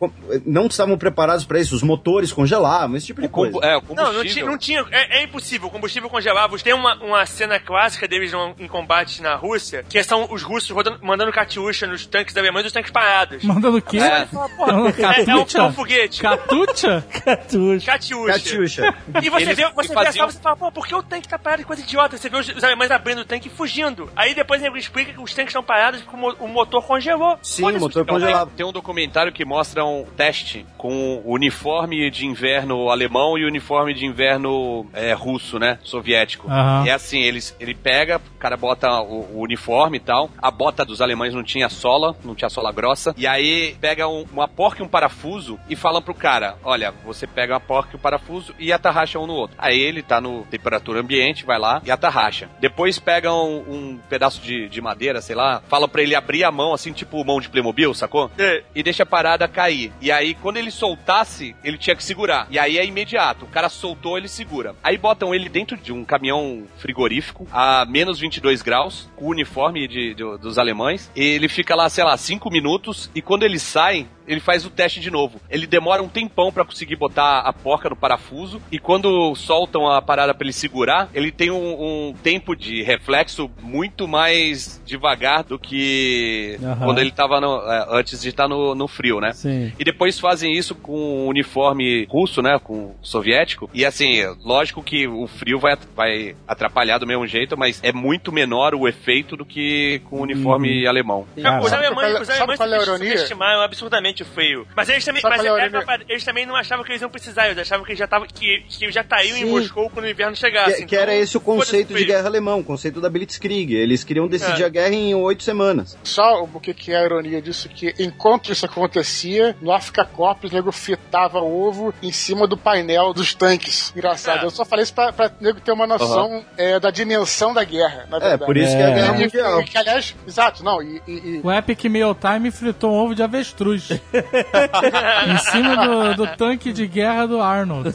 [0.46, 3.58] não estavam preparados para isso, os motores congelavam, esse tipo de coisa.
[3.64, 6.58] é, o Não, não não tinha é, é impossível, o combustível congelava.
[6.60, 10.70] Tem uma, uma cena clássica deles no- em combate na Rússia, que são os russos
[10.70, 13.44] rodando- mandando Katyusha nos tanques alemães e os tanques parados.
[13.44, 13.98] Mandando o quê?
[13.98, 14.28] É.
[14.32, 16.22] Mandando É, é um, é um foguete.
[16.22, 17.04] Catucha?
[17.26, 17.86] Catuxa.
[17.92, 18.34] Katyusha.
[18.34, 18.96] Katyusha.
[19.22, 21.28] E você Eles vê, você vê faziam- essa você fala, pô, por que o tanque
[21.28, 21.62] tá parado?
[21.62, 22.18] Que coisa idiota.
[22.18, 24.10] Você vê os, os alemães abrindo o tanque e fugindo.
[24.16, 27.38] Aí depois ele explica que os tanques estão parados porque o, o motor congelou.
[27.42, 28.52] Sim, o motor então, congelado.
[28.56, 33.48] Tem um documentário que mostra um teste com o uniforme de inverno alemão e o
[33.48, 35.80] uniforme de inverno é, russo, né?
[36.08, 36.48] Soviético.
[36.50, 36.84] Aham.
[36.86, 40.52] E é assim, eles, ele pega, o cara bota o, o uniforme e tal, a
[40.52, 44.48] bota dos alemães não tinha sola, não tinha sola grossa, e aí pega um- uma
[44.48, 48.00] porca e um parafuso e falam pro cara, olha, você pega uma porca e um
[48.00, 49.56] parafuso e atarracha um no outro.
[49.58, 52.50] Aí ele tá no temperatura ambiente, vai lá e atarracha.
[52.60, 56.74] Depois pegam um, pedaço de, de madeira, sei lá, falam pra ele abrir a mão,
[56.74, 58.30] assim, tipo mão de Playmobil, sacou?
[58.38, 58.64] É.
[58.76, 59.92] e deixa a parada cair.
[60.02, 62.48] E aí, quando ele soltasse, ele tinha que segurar.
[62.50, 63.46] E aí é imediato.
[63.46, 64.76] O cara soltou, ele segura.
[64.84, 69.88] Aí botam ele dentro de um caminhão frigorífico a menos 22 graus, com o uniforme
[69.88, 71.12] de, de- dos alemães.
[71.16, 73.10] Ele fica lá, sei lá, 5 minutos.
[73.16, 75.40] E quando ele sai, ele faz o teste de novo.
[75.50, 78.62] Ele demora um tempão pra conseguir botar a porca no parafuso.
[78.72, 83.50] E quando soltam a parada pra ele segurar, ele tem um, um tempo de reflexo
[83.62, 86.86] muito mais devagar do que Aham.
[86.86, 89.34] quando ele tava no- é, antes de estar no, no frio, né?
[89.34, 89.72] Sim.
[89.80, 92.60] E depois fazem isso com o uniforme russo, né?
[92.64, 93.70] Com o soviético.
[93.74, 98.32] E assim, lógico que o frio vai, vai atrapalhar do mesmo jeito, mas é muito
[98.32, 101.26] menor o efeito do que com o uniforme alemão.
[101.42, 104.68] Cara, os alemães, é- os alemães é subestimaram absurdamente feio.
[104.76, 107.46] Mas eles também, mas é é- é- eles também não achavam que eles iam precisar,
[107.48, 109.50] eles achavam que eles já estavam que, que já estariam em Sim.
[109.50, 110.82] Moscou quando o inverno chegasse.
[110.82, 113.74] Que, que era Então, esse o conceito de guerra alemão, o conceito da Blitzkrieg.
[113.74, 114.66] Eles queriam decidir É.
[114.66, 115.98] a guerra em oito semanas.
[116.04, 120.38] Só o que, que é a ironia disso, que enquanto isso acontecia, no Africa Corps,
[120.44, 123.92] o nego fritava ovo em cima do painel dos tanques.
[123.96, 124.42] Engraçado.
[124.44, 124.46] É.
[124.46, 128.06] Eu só falei isso pra, pra nego ter uma noção é, da dimensão da guerra,
[128.10, 128.46] na É, verdade.
[128.46, 128.94] por isso que é a É.
[128.96, 129.62] guerra mundial.
[129.62, 133.16] e que, aliás, exato, não, e, e- e- O Epic Meal Time fritou um ovo
[133.16, 133.90] de avestruz.
[134.14, 137.90] em cima do, do tanque de guerra do Arnold.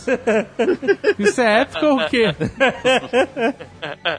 [1.19, 2.35] Isso é épico ou o quê?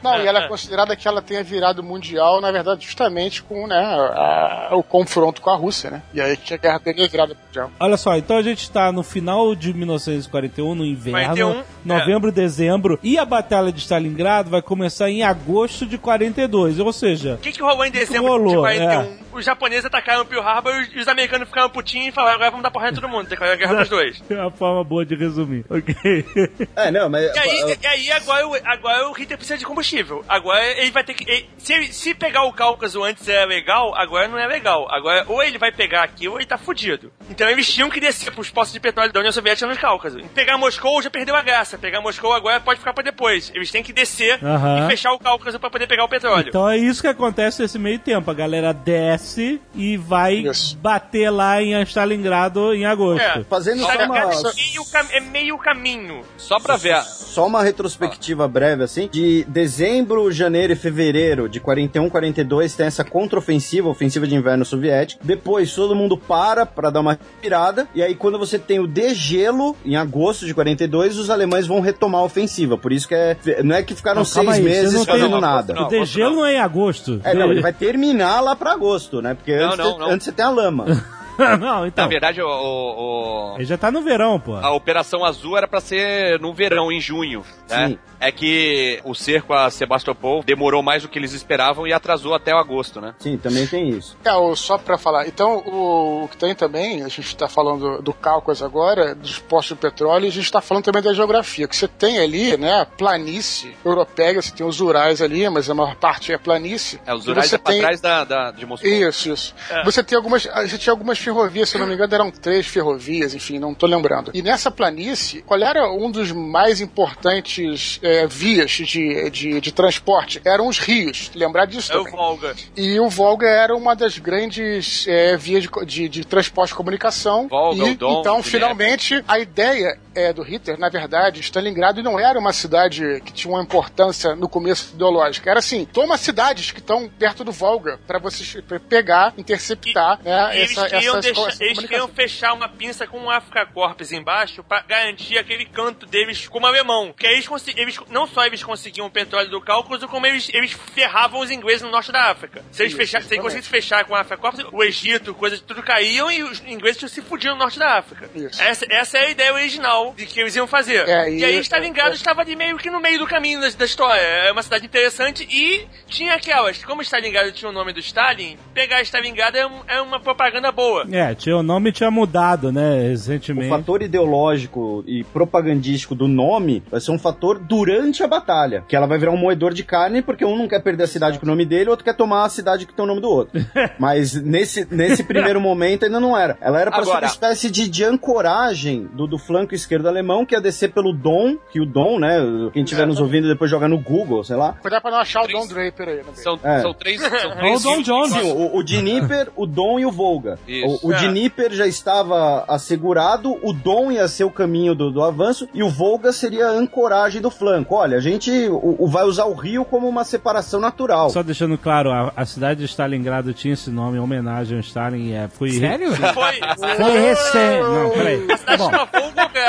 [0.02, 3.76] Não, e ela é considerada que ela tenha virado mundial, na verdade, justamente com né,
[3.78, 6.02] a- o confronto com a Rússia, né?
[6.14, 7.70] E aí que a guerra teria virado mundial.
[7.78, 12.98] Olha só, então a gente está no final de 1941, no inverno, 41, novembro, dezembro,
[13.02, 17.52] e a Batalha de Stalingrado vai começar em agosto de 42, ou seja, O que,
[17.52, 18.90] que rolou em dezembro rolou, de 41?
[19.00, 19.08] é.
[19.32, 22.70] Os japoneses atacaram Pearl Harbor e os americanos ficaram putinhos e falaram, agora vamos dar
[22.70, 24.22] porrada em todo mundo, declararam a guerra pros dois.
[24.30, 25.94] é uma forma boa de resumir, ok?
[26.76, 27.34] É, não, mas.
[27.34, 30.24] E aí, e aí agora, o, agora o Hitler precisa de combustível.
[30.28, 31.28] Agora ele vai ter que.
[31.30, 34.86] ele- se, se pegar o Cáucaso antes era legal, agora não é legal.
[34.90, 37.12] Agora, ou ele vai pegar aquilo ou ele tá fudido.
[37.28, 40.20] Então eles tinham que descer pros poços de petróleo da União Soviética no Cáucaso.
[40.34, 41.76] Pegar Moscou já perdeu a graça.
[41.78, 43.50] Pegar Moscou agora pode ficar pra depois.
[43.54, 44.84] Eles têm que descer Aham.
[44.86, 46.48] e fechar o Cáucaso pra poder pegar o petróleo.
[46.48, 48.30] Então é isso que acontece nesse meio tempo.
[48.30, 50.76] A galera desce e vai Isso.
[50.78, 53.22] bater lá em Stalingrado em agosto.
[53.22, 53.44] É.
[53.48, 56.22] Fazendo só uma, é, meio cam- é meio caminho.
[56.36, 56.92] Só pra ver.
[56.94, 59.08] a- só uma retrospectiva breve, assim.
[59.12, 65.20] De dezembro, janeiro e fevereiro de 41, 42 tem essa contraofensiva, ofensiva de inverno soviética.
[65.24, 67.88] Depois todo mundo para pra dar uma respirada.
[67.94, 72.20] E aí quando você tem o degelo, em agosto de 42, os alemães vão retomar
[72.20, 72.76] a ofensiva.
[72.76, 73.36] Por isso que é...
[73.62, 75.72] Não é que ficaram Não, seis aí, meses tem- fazendo nada.
[75.74, 75.86] não.
[75.86, 77.20] o degelo não é em agosto.
[77.24, 79.34] É, não, ele vai terminar lá pra agosto, né?
[79.34, 80.10] Porque Não, antes, não, você- não.
[80.10, 80.86] antes você tem a lama.
[81.58, 82.04] não, então.
[82.04, 84.56] Na verdade, o, o- Ele já tá no verão, pô.
[84.56, 87.44] a Operação Azul era pra ser no verão, em junho.
[87.68, 87.88] Né?
[87.88, 87.98] Sim.
[88.22, 92.54] É que o cerco a Sebastopol demorou mais do que eles esperavam e atrasou até
[92.54, 93.14] o agosto, né?
[93.18, 94.14] Sim, também tem isso.
[94.22, 95.26] É, só pra falar.
[95.26, 99.74] Então, o, o que tem também, a gente tá falando do Cáucaso agora, dos postos
[99.76, 101.66] de petróleo, e a gente tá falando também da geografia.
[101.66, 105.94] Que você tem ali, né, planície europeia, você tem os Urais ali, mas a maior
[105.96, 107.00] parte é planície.
[107.06, 108.90] É, os Urais você é pra tem- trás da, da- de Moscou.
[108.90, 109.54] Isso, isso.
[109.84, 110.46] Você tem algumas.
[110.48, 113.86] A gente tinha algumas ferrovias, se não me engano, eram três ferrovias, enfim, não tô
[113.86, 114.30] lembrando.
[114.34, 120.40] E nessa planície, qual era um dos mais importantes é, vias de, de, de transporte?
[120.44, 121.30] Eram os rios.
[121.34, 122.12] Lembrar disso É o também.
[122.12, 122.54] Volga.
[122.76, 127.48] E o Volga era uma das grandes é, vias de, de, de transporte e comunicação.
[127.48, 132.02] Volga, e, o Don, então, o finalmente, a ideia é, do Hitler, na verdade, Stalingrado
[132.02, 135.50] não era uma cidade que tinha uma importância no começo ideológica.
[135.50, 140.72] Era assim, toma cidades que estão perto do Volga para você pegar, interceptar né, eles,
[140.72, 144.62] essa, queriam essas, deixar- essa eles queriam fechar uma pinça com um Africa Corps embaixo
[144.64, 147.12] pra garantir aquele canto deles como alemão.
[147.16, 150.72] Que aí eles, eles não só eles conseguiam o petróleo do Cáucaso, como eles, eles
[150.72, 152.64] ferravam os ingleses no norte da África.
[152.72, 155.60] Se eles, Isso, fecha- se eles conseguissem fechar com a Africa Corps, o Egito, coisas
[155.60, 158.28] tudo caíam e os ingleses tinham se fudido no norte da África.
[158.58, 161.08] Essa, essa é a ideia original de que eles iam fazer.
[161.08, 163.68] É, e, e- aí Stalingrado é- estava ali meio que no meio do caminho da,
[163.70, 164.20] da história.
[164.20, 166.82] É uma cidade interessante e tinha aquelas.
[166.84, 171.06] Como Stalingrado tinha o nome do Stalin, pegar Stalingrado é, um- é uma propaganda boa.
[171.10, 173.68] É, tinha, o nome tinha mudado, né, O recentemente.
[173.68, 178.84] fator ideológico e propagandístico do nome vai ser um fator durante a batalha.
[178.88, 181.38] Que ela vai virar um moedor de carne, porque um não quer perder a cidade
[181.38, 183.28] com o nome dele, o outro quer tomar a cidade que tem o nome do
[183.28, 183.60] outro.
[183.98, 186.56] Mas nesse, nesse primeiro momento ainda não era.
[186.60, 190.54] Ela era pra ser uma espécie de, de ancoragem do, do flanco esquerdo alemão, que
[190.54, 192.38] ia descer pelo Don, que o Don, né?
[192.72, 194.74] Quem estiver nos ouvindo depois jogar no Google, sei lá.
[194.80, 195.58] Cuidado pra não achar o Três.
[195.58, 196.16] Don Draper aí.
[196.16, 196.80] Né, São, É.
[196.80, 197.20] são três.
[197.20, 198.32] São o três Don Jones.
[198.32, 200.58] Sim, o, o Dnieper, o Don e o Volga.
[200.66, 201.06] Isso.
[201.06, 201.18] O, o É.
[201.18, 205.88] Dnieper já estava assegurado, o Don ia ser o caminho do, do avanço e o
[205.88, 207.94] Volga seria a ancoragem do flanco.
[207.94, 211.30] Olha, a gente o, o- vai usar o rio como uma separação natural.
[211.30, 215.28] Só deixando claro, a, a cidade de Stalingrado tinha esse nome em homenagem ao Stalin.
[215.28, 216.12] e É, foi Sério?
[216.14, 216.60] Foi.
[216.96, 217.82] Foi recente.
[217.82, 218.46] Não, peraí.
[218.78, 218.86] Bom.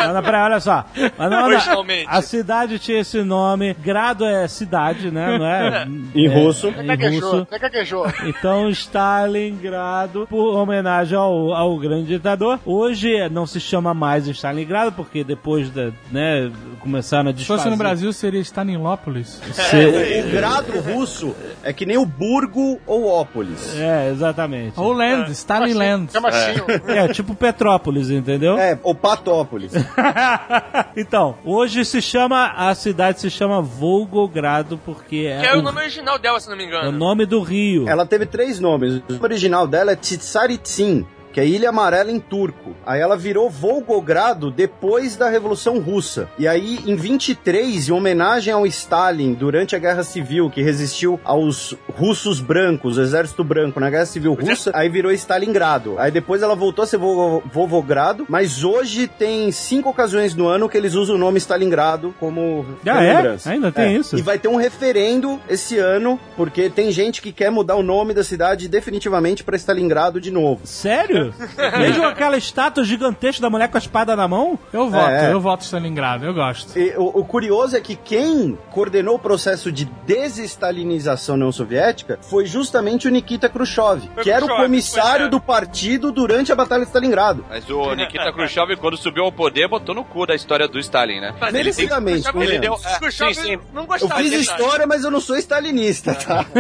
[0.10, 0.86] O Não, peraí, olha só.
[1.17, 2.06] Mas não, não, Originalmente.
[2.10, 3.74] a cidade tinha esse nome.
[3.74, 5.38] Grado é cidade, né?
[5.38, 5.88] Não é?
[6.15, 6.67] Em é, russo.
[6.69, 8.17] Em Gaguejou, russo.
[8.26, 12.60] Então, Stalingrado, por homenagem ao, ao grande ditador.
[12.65, 17.60] Hoje não se chama mais Stalingrado, porque depois da, né, começaram a Se desfazer.
[17.60, 19.41] fosse no Brasil, seria Stalinópolis.
[19.54, 23.76] Se- O grado russo é que nem o Burgo ou Ópolis.
[23.78, 24.80] É, exatamente.
[24.80, 26.12] Ou Land, Stalin Land.
[26.12, 26.91] Chama assim, ó.
[26.91, 28.58] É, tipo Petrópolis, entendeu?
[28.58, 29.71] É, ou Patópolis.
[30.95, 35.63] então, hoje se chama, a cidade se chama Volgogrado, porque é, Que era o o,
[35.63, 36.91] nome original dela, se não me é o engano.
[36.91, 37.87] nome do rio.
[37.87, 38.95] Ela teve três nomes.
[39.09, 42.76] O nome original dela é Tsaritsin, que é Ilha Amarela em turco.
[42.86, 46.30] Aí ela virou Volgogrado depois da Revolução Russa.
[46.38, 51.76] E aí, em 23, em homenagem ao Stalin, durante a Guerra Civil, que resistiu aos
[51.98, 55.96] russos brancos, o exército branco na Guerra Civil Russa, aí virou Stalingrado.
[55.98, 60.70] Aí depois ela voltou a ser Vo- Volgogrado, mas hoje tem cinco ocasiões no ano
[60.70, 63.13] que eles usam o nome Stalingrado como Ah, é?
[63.15, 63.50] lembrança.
[63.52, 64.17] Ainda tem isso?
[64.17, 68.13] E vai ter um referendo esse ano, porque tem gente que quer mudar o nome
[68.13, 70.62] da cidade definitivamente para Stalingrado de novo.
[70.65, 71.20] Sério?
[71.79, 74.57] Mesmo aquela estátua gigantesca da mulher com a espada na mão?
[74.73, 75.31] Eu voto, É.
[75.34, 76.77] eu voto Stalingrado, eu gosto.
[76.77, 82.45] E o, o curioso é que quem coordenou o processo de desestalinização não soviética foi
[82.45, 85.29] justamente o Nikita Khrushchev, Foi que era o comissário é.
[85.29, 87.45] do partido durante a Batalha de Stalingrado.
[87.49, 91.19] Mas o Nikita Khrushchev, quando subiu ao poder, botou no cu da história do Stalin,
[91.19, 91.34] né?
[91.39, 92.73] Mas ele tem- Khrushchev- Ele deu.
[92.84, 93.60] é, Khrushchev sim, sim.
[93.73, 96.45] não Eu gostava fiz dele, história, mas eu não sou stalinista, tá?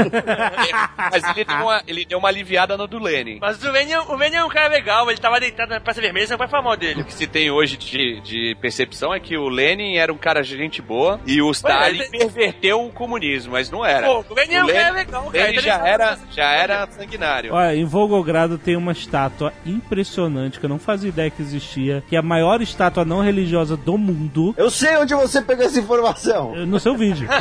[1.11, 3.39] Mas ele deu, uma, ele deu uma aliviada no do Lenin.
[3.41, 6.27] Mas o Lenin, o Lenin é um cara legal, ele tava deitado na Praça Vermelha,
[6.27, 7.01] você não vai falar mal dele.
[7.01, 10.41] O que se tem hoje de, de percepção é que o Lenin era um cara
[10.41, 14.07] de gente boa e o Stalin é, perverteu o comunismo, mas não era.
[14.07, 15.45] Pô, o Lenin é um cara legal, cara.
[15.45, 17.53] Lenin já era, já era sanguinário.
[17.53, 22.15] Olha, em Volgogrado tem uma estátua impressionante que eu não fazia ideia que existia, que
[22.15, 24.53] é a maior estátua não religiosa do mundo.
[24.57, 26.55] Eu sei onde você pegou essa informação.
[26.65, 27.27] No seu vídeo.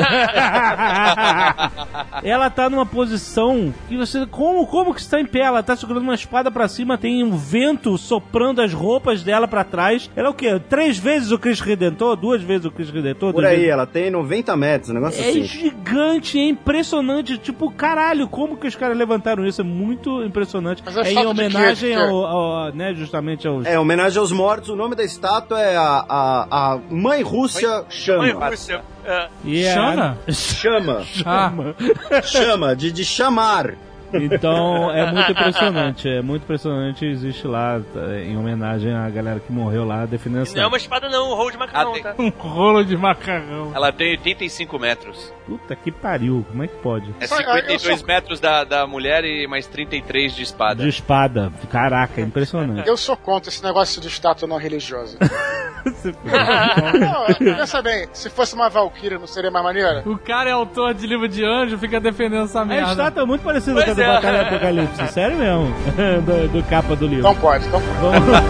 [2.22, 4.26] ela tá numa posição que você.
[4.26, 5.40] Como, como que está em pé?
[5.40, 9.64] Ela tá segurando uma espada pra cima, tem um vento soprando as roupas dela pra
[9.64, 10.10] trás.
[10.14, 10.60] Ela é o quê?
[10.68, 12.16] Três vezes o Cristo Redentor?
[12.16, 13.32] Duas vezes o Cristo Redentor?
[13.32, 15.42] Por aí, vezes- ela tem 90 metros, um negócio É assim.
[15.44, 17.38] gigante, é impressionante.
[17.38, 19.60] Tipo, caralho, como que os caras levantaram isso?
[19.60, 20.82] É muito impressionante.
[20.84, 23.66] Mas é é em homenagem ao, ao- né, justamente aos.
[23.66, 24.68] É, homenagem aos mortos.
[24.68, 28.48] O nome da estátua é a, a, a Mãe Rússia Mãe Chama.
[28.48, 28.82] Rússia.
[29.04, 29.28] É.
[29.44, 30.18] E é- Chama?
[30.30, 31.02] Chama.
[31.24, 33.74] Ah, Chama, de, de chamar.
[34.12, 37.04] Então é muito impressionante, é muito impressionante.
[37.06, 40.56] Existe lá tá, em homenagem à galera que morreu lá defendendo essa.
[40.56, 42.14] Não é uma espada não, um rolo de macarrão, Ah, tem- tá?
[42.18, 43.72] um rolo de macarrão.
[43.74, 45.32] Ela tem 85 metros.
[45.46, 47.06] Puta que pariu, como é que pode?
[47.20, 50.82] É Ah, eu 52 sou- metros da, da mulher e mais 33 de espada.
[50.82, 52.88] De espada, caraca, é impressionante.
[52.88, 55.18] Eu sou contra esse negócio de estátua não religiosa.
[55.84, 60.02] não, pensa bem, se fosse uma Valkyria, não seria mais maneira?
[60.06, 62.90] O cara é autor de livro de anjo, fica defendendo essa A merda.
[62.92, 64.14] estátua é muito parecida com a do.
[64.14, 65.74] Batalha do Apocalipse, sério mesmo,
[66.26, 67.28] do, do capa do livro.
[67.28, 68.00] Então pode, então pode.
[68.00, 68.42] Vamos lá.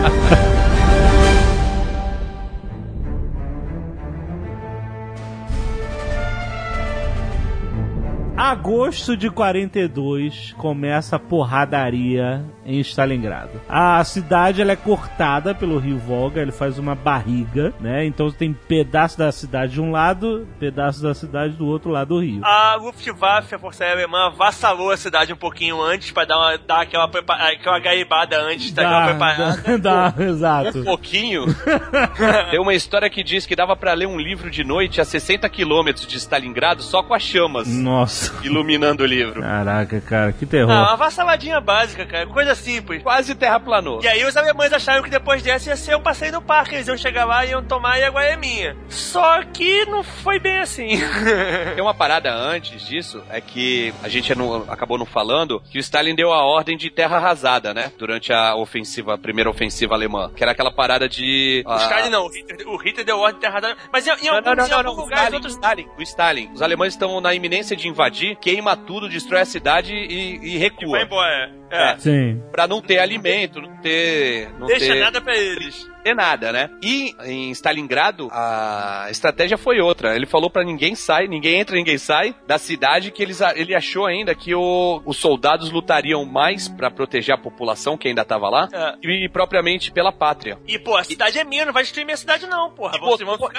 [8.36, 12.44] Agosto de 42 começa a porradaria
[12.76, 13.60] em Stalingrado.
[13.68, 18.04] A cidade ela é cortada pelo rio Volga, ele faz uma barriga, né?
[18.04, 22.20] Então tem pedaço da cidade de um lado, pedaço da cidade do outro lado do
[22.20, 22.40] rio.
[22.44, 26.58] A Luftwaffe, a Força Aérea Alemã, avassalou a cidade um pouquinho antes pra dar, uma,
[26.58, 29.78] dar aquela, prepa- aquela garibada antes, tá aquela preparada.
[29.78, 30.78] dá, dá, exato.
[30.80, 31.44] Um pouquinho.
[32.50, 35.48] Tem uma história que diz que dava pra ler um livro de noite a 60
[35.48, 38.32] quilômetros de Stalingrado só com as chamas Nossa.
[38.44, 39.40] iluminando o livro.
[39.40, 40.70] Caraca, cara, que terror.
[40.72, 42.26] Ah, uma avassaladinha básica, cara.
[42.26, 43.02] Coisa simples.
[43.02, 44.00] Quase terraplanou.
[44.02, 46.74] E aí os alemães acharam que depois dessa ia ser o passeio no parque.
[46.74, 48.76] Eles iam chegar lá e iam tomar e agora é minha.
[48.88, 50.88] Só que não foi bem assim.
[51.74, 55.80] Tem uma parada antes disso, é que a gente não- acabou não falando, que o
[55.80, 57.92] Stalin deu a ordem de terra arrasada, né?
[57.98, 60.30] Durante a ofensiva, a primeira ofensiva alemã.
[60.34, 61.62] Que era aquela parada de...
[61.66, 63.76] O Stalin não, o Hitler, o Hitler deu ordem de terra da...
[63.92, 65.54] Mas em, em Não, algum, não, não, em outros...
[65.54, 66.50] o Stalin, o Stalin.
[66.52, 70.90] Os alemães estão na iminência de invadir, queima tudo, destrói a cidade e, e recua.
[70.98, 71.59] Vai embora.
[71.70, 71.96] É.
[71.98, 72.42] Sim.
[72.50, 74.50] Pra não ter alimento, não ter.
[74.58, 75.00] Não Deixa ter...
[75.00, 75.88] nada pra eles.
[76.00, 76.70] Ter nada, né?
[76.82, 80.14] E em Stalingrado, a estratégia foi outra.
[80.16, 84.06] Ele falou pra ninguém sai, ninguém entra, ninguém sai da cidade, que eles, ele achou
[84.06, 88.68] ainda que o- os soldados lutariam mais pra proteger a população que ainda tava lá
[88.72, 88.94] É.
[89.02, 90.58] e propriamente pela pátria.
[90.66, 92.96] E, pô, a cidade é minha, não vai destruir minha cidade, não, porra.
[92.96, 93.50] E botou, botou-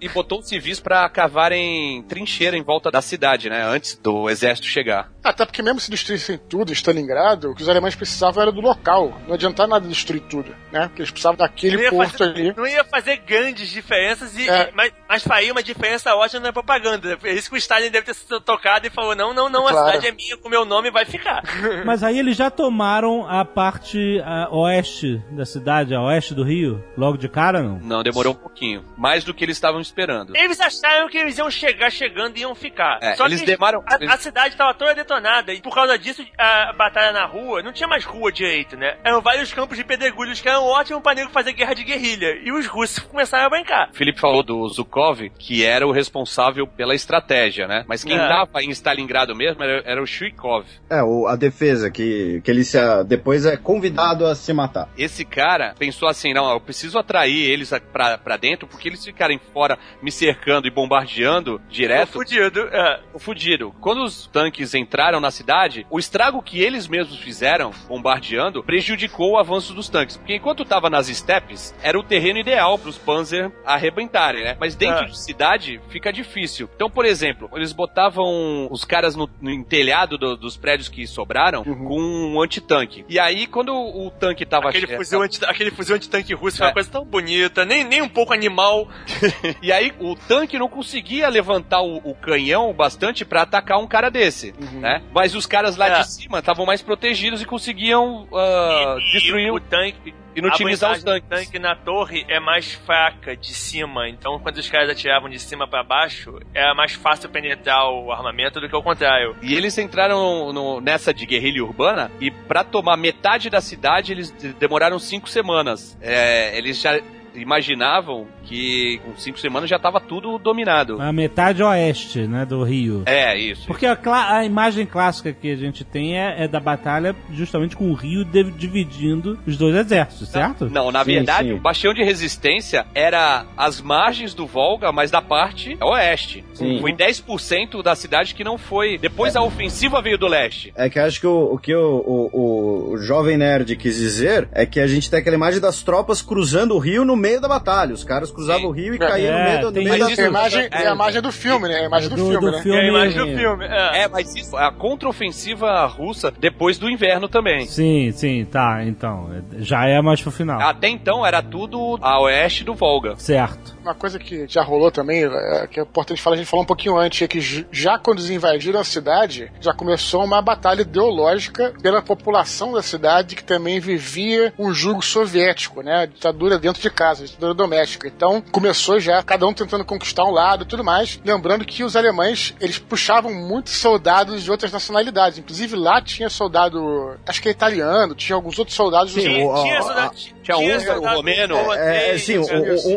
[0.00, 3.62] e botou os civis pra cavarem trincheira em volta da cidade, né?
[3.62, 5.10] Antes do exército chegar.
[5.22, 8.60] Até porque mesmo se destruíssem tudo em Stalingrado, o que os alemães precisavam era do
[8.60, 9.12] local.
[9.26, 10.86] Não adiantava nada destruir tudo, né?
[10.88, 12.54] Porque eles precisavam daquele ia, fazer, ali.
[12.56, 14.70] não ia fazer grandes diferenças, e, É.
[14.74, 17.18] mas, mas faria uma diferença ótima na propaganda.
[17.24, 19.70] É isso que o Stalin deve ter sido tocado e falou: não, não, não, a
[19.70, 19.86] Claro.
[19.88, 21.42] cidade é minha, com meu nome vai ficar.
[21.84, 26.82] Mas aí eles já tomaram a parte a, oeste da cidade, a oeste do Rio,
[26.96, 27.78] logo de cara, não?
[27.80, 28.84] Não, demorou um pouquinho.
[28.96, 30.34] Mais do que eles estavam esperando.
[30.36, 32.98] Eles acharam que eles iam chegar chegando e iam ficar.
[33.02, 35.98] É, Só eles que demoram- A, eles- a cidade estava toda detonada e por causa
[35.98, 38.96] disso a batalha na rua não tinha mais rua direito, né?
[39.04, 42.36] Eram vários campos de pedregulhos que eram ótimos para nego fazer guerra de guerrilha.
[42.44, 43.90] E os russos começaram a brincar.
[43.92, 47.84] O Felipe falou do Zukov, que era o responsável pela estratégia, né?
[47.88, 48.28] Mas quem É.
[48.28, 50.64] tava em Stalingrado mesmo era, era o Shuikov.
[50.90, 54.88] É, o, a defesa, que, que ele se, depois é convidado a se matar.
[54.96, 59.38] Esse cara pensou assim, não, eu preciso atrair eles pra, pra dentro, porque eles ficarem
[59.52, 62.60] fora me cercando e bombardeando direto, fudido.
[62.72, 63.00] É.
[63.12, 63.74] tô fudido.
[63.80, 69.38] Quando os tanques entraram na cidade, o estrago que eles mesmos fizeram, bombardeando, prejudicou o
[69.38, 70.16] avanço dos tanques.
[70.16, 74.56] Porque enquanto tava nas estepes, era o terreno ideal pros Panzer arrebentarem, né?
[74.58, 75.06] Mas dentro É.
[75.06, 76.68] de cidade, fica difícil.
[76.74, 81.62] Então, por exemplo, eles botavam os caras no, no telhado do- dos prédios que sobraram
[81.64, 83.04] com um antitanque.
[83.08, 84.68] E aí, quando o, o tanque tava...
[84.68, 86.68] Aquele che- fuzil, anti, aquele fuzil antitanque russo foi É.
[86.68, 88.88] uma coisa tão bonita, nem, nem um pouco animal.
[89.62, 94.10] E aí o tanque não conseguia levantar o, o canhão bastante pra atacar um cara
[94.10, 95.02] desse, né?
[95.12, 96.00] Mas os caras lá É.
[96.00, 100.14] de cima estavam mais protegidos e conseguiam ah, E- e destruir, o tanque.
[100.36, 101.46] Inutilizar a os blindagem do tanques.
[101.48, 105.66] tanque na torre é mais fraca de cima, então quando os caras atiravam de cima
[105.68, 109.36] pra baixo, era mais fácil penetrar o armamento do que o contrário.
[109.42, 114.30] E eles entraram no- nessa de guerrilha urbana e pra tomar metade da cidade eles
[114.36, 115.96] de- demoraram cinco semanas.
[116.00, 117.00] É, eles já
[117.34, 121.00] imaginavam que com cinco semanas já estava tudo dominado.
[121.00, 123.02] A metade oeste, né, do Rio.
[123.06, 123.66] É, isso.
[123.66, 127.76] Porque a, cla- a imagem clássica que a gente tem é, é da batalha justamente
[127.76, 130.68] com o Rio de- dividindo os dois exércitos, certo?
[130.70, 131.54] Não, na Sim, verdade, sim.
[131.54, 136.44] o bastião de resistência era as margens do Volga, mas da parte oeste.
[136.54, 136.80] Sim.
[136.80, 138.98] Foi 10% da cidade que não foi.
[138.98, 140.72] Depois a ofensiva veio do leste.
[140.76, 144.48] É que acho que o, o que o, o, o- o jovem nerd quis dizer
[144.52, 147.48] é que a gente tem aquela imagem das tropas cruzando o rio no meio da
[147.48, 147.94] batalha.
[147.94, 148.66] Os caras cruzavam Sim.
[148.66, 149.98] o rio e É, caíam no meio, do- no meio isso.
[150.06, 151.74] da Essa imagem É, é a imagem do filme, né?
[151.74, 152.62] É a imagem do, Do- filme, do né?
[152.62, 152.78] filme.
[152.78, 153.64] É a imagem do Filme.
[153.64, 154.02] É.
[154.02, 157.66] É, mas isso, a contraofensiva russa depois do inverno também.
[157.66, 159.30] Sim, sim, tá, então.
[159.32, 160.60] é- Já é mais pro final.
[160.60, 163.14] Até então era tudo a oeste do Volga.
[163.16, 163.74] Certo.
[163.82, 166.66] Uma coisa que já rolou também, é, que é importante falar, a gente falou um
[166.66, 171.72] pouquinho antes, é que já quando eles invadiram a cidade, já começou uma batalha ideológica
[171.82, 176.02] pela população da cidade que também vivia um jugo soviético, né?
[176.02, 178.08] A ditadura dentro de casa, a ditadura doméstica.
[178.08, 181.20] Então começou já, cada um tentando conquistar um lado e tudo mais.
[181.24, 185.38] Lembrando que os alemães, eles puxavam muitos soldados de outras nacionalidades.
[185.38, 189.12] Inclusive lá tinha soldado, acho que é italiano, tinha alguns outros soldados.
[189.12, 191.56] Sim, Tinha, soldado- tinha tinha húngaro, soldado romeno.
[191.74, 192.38] É, é, sim,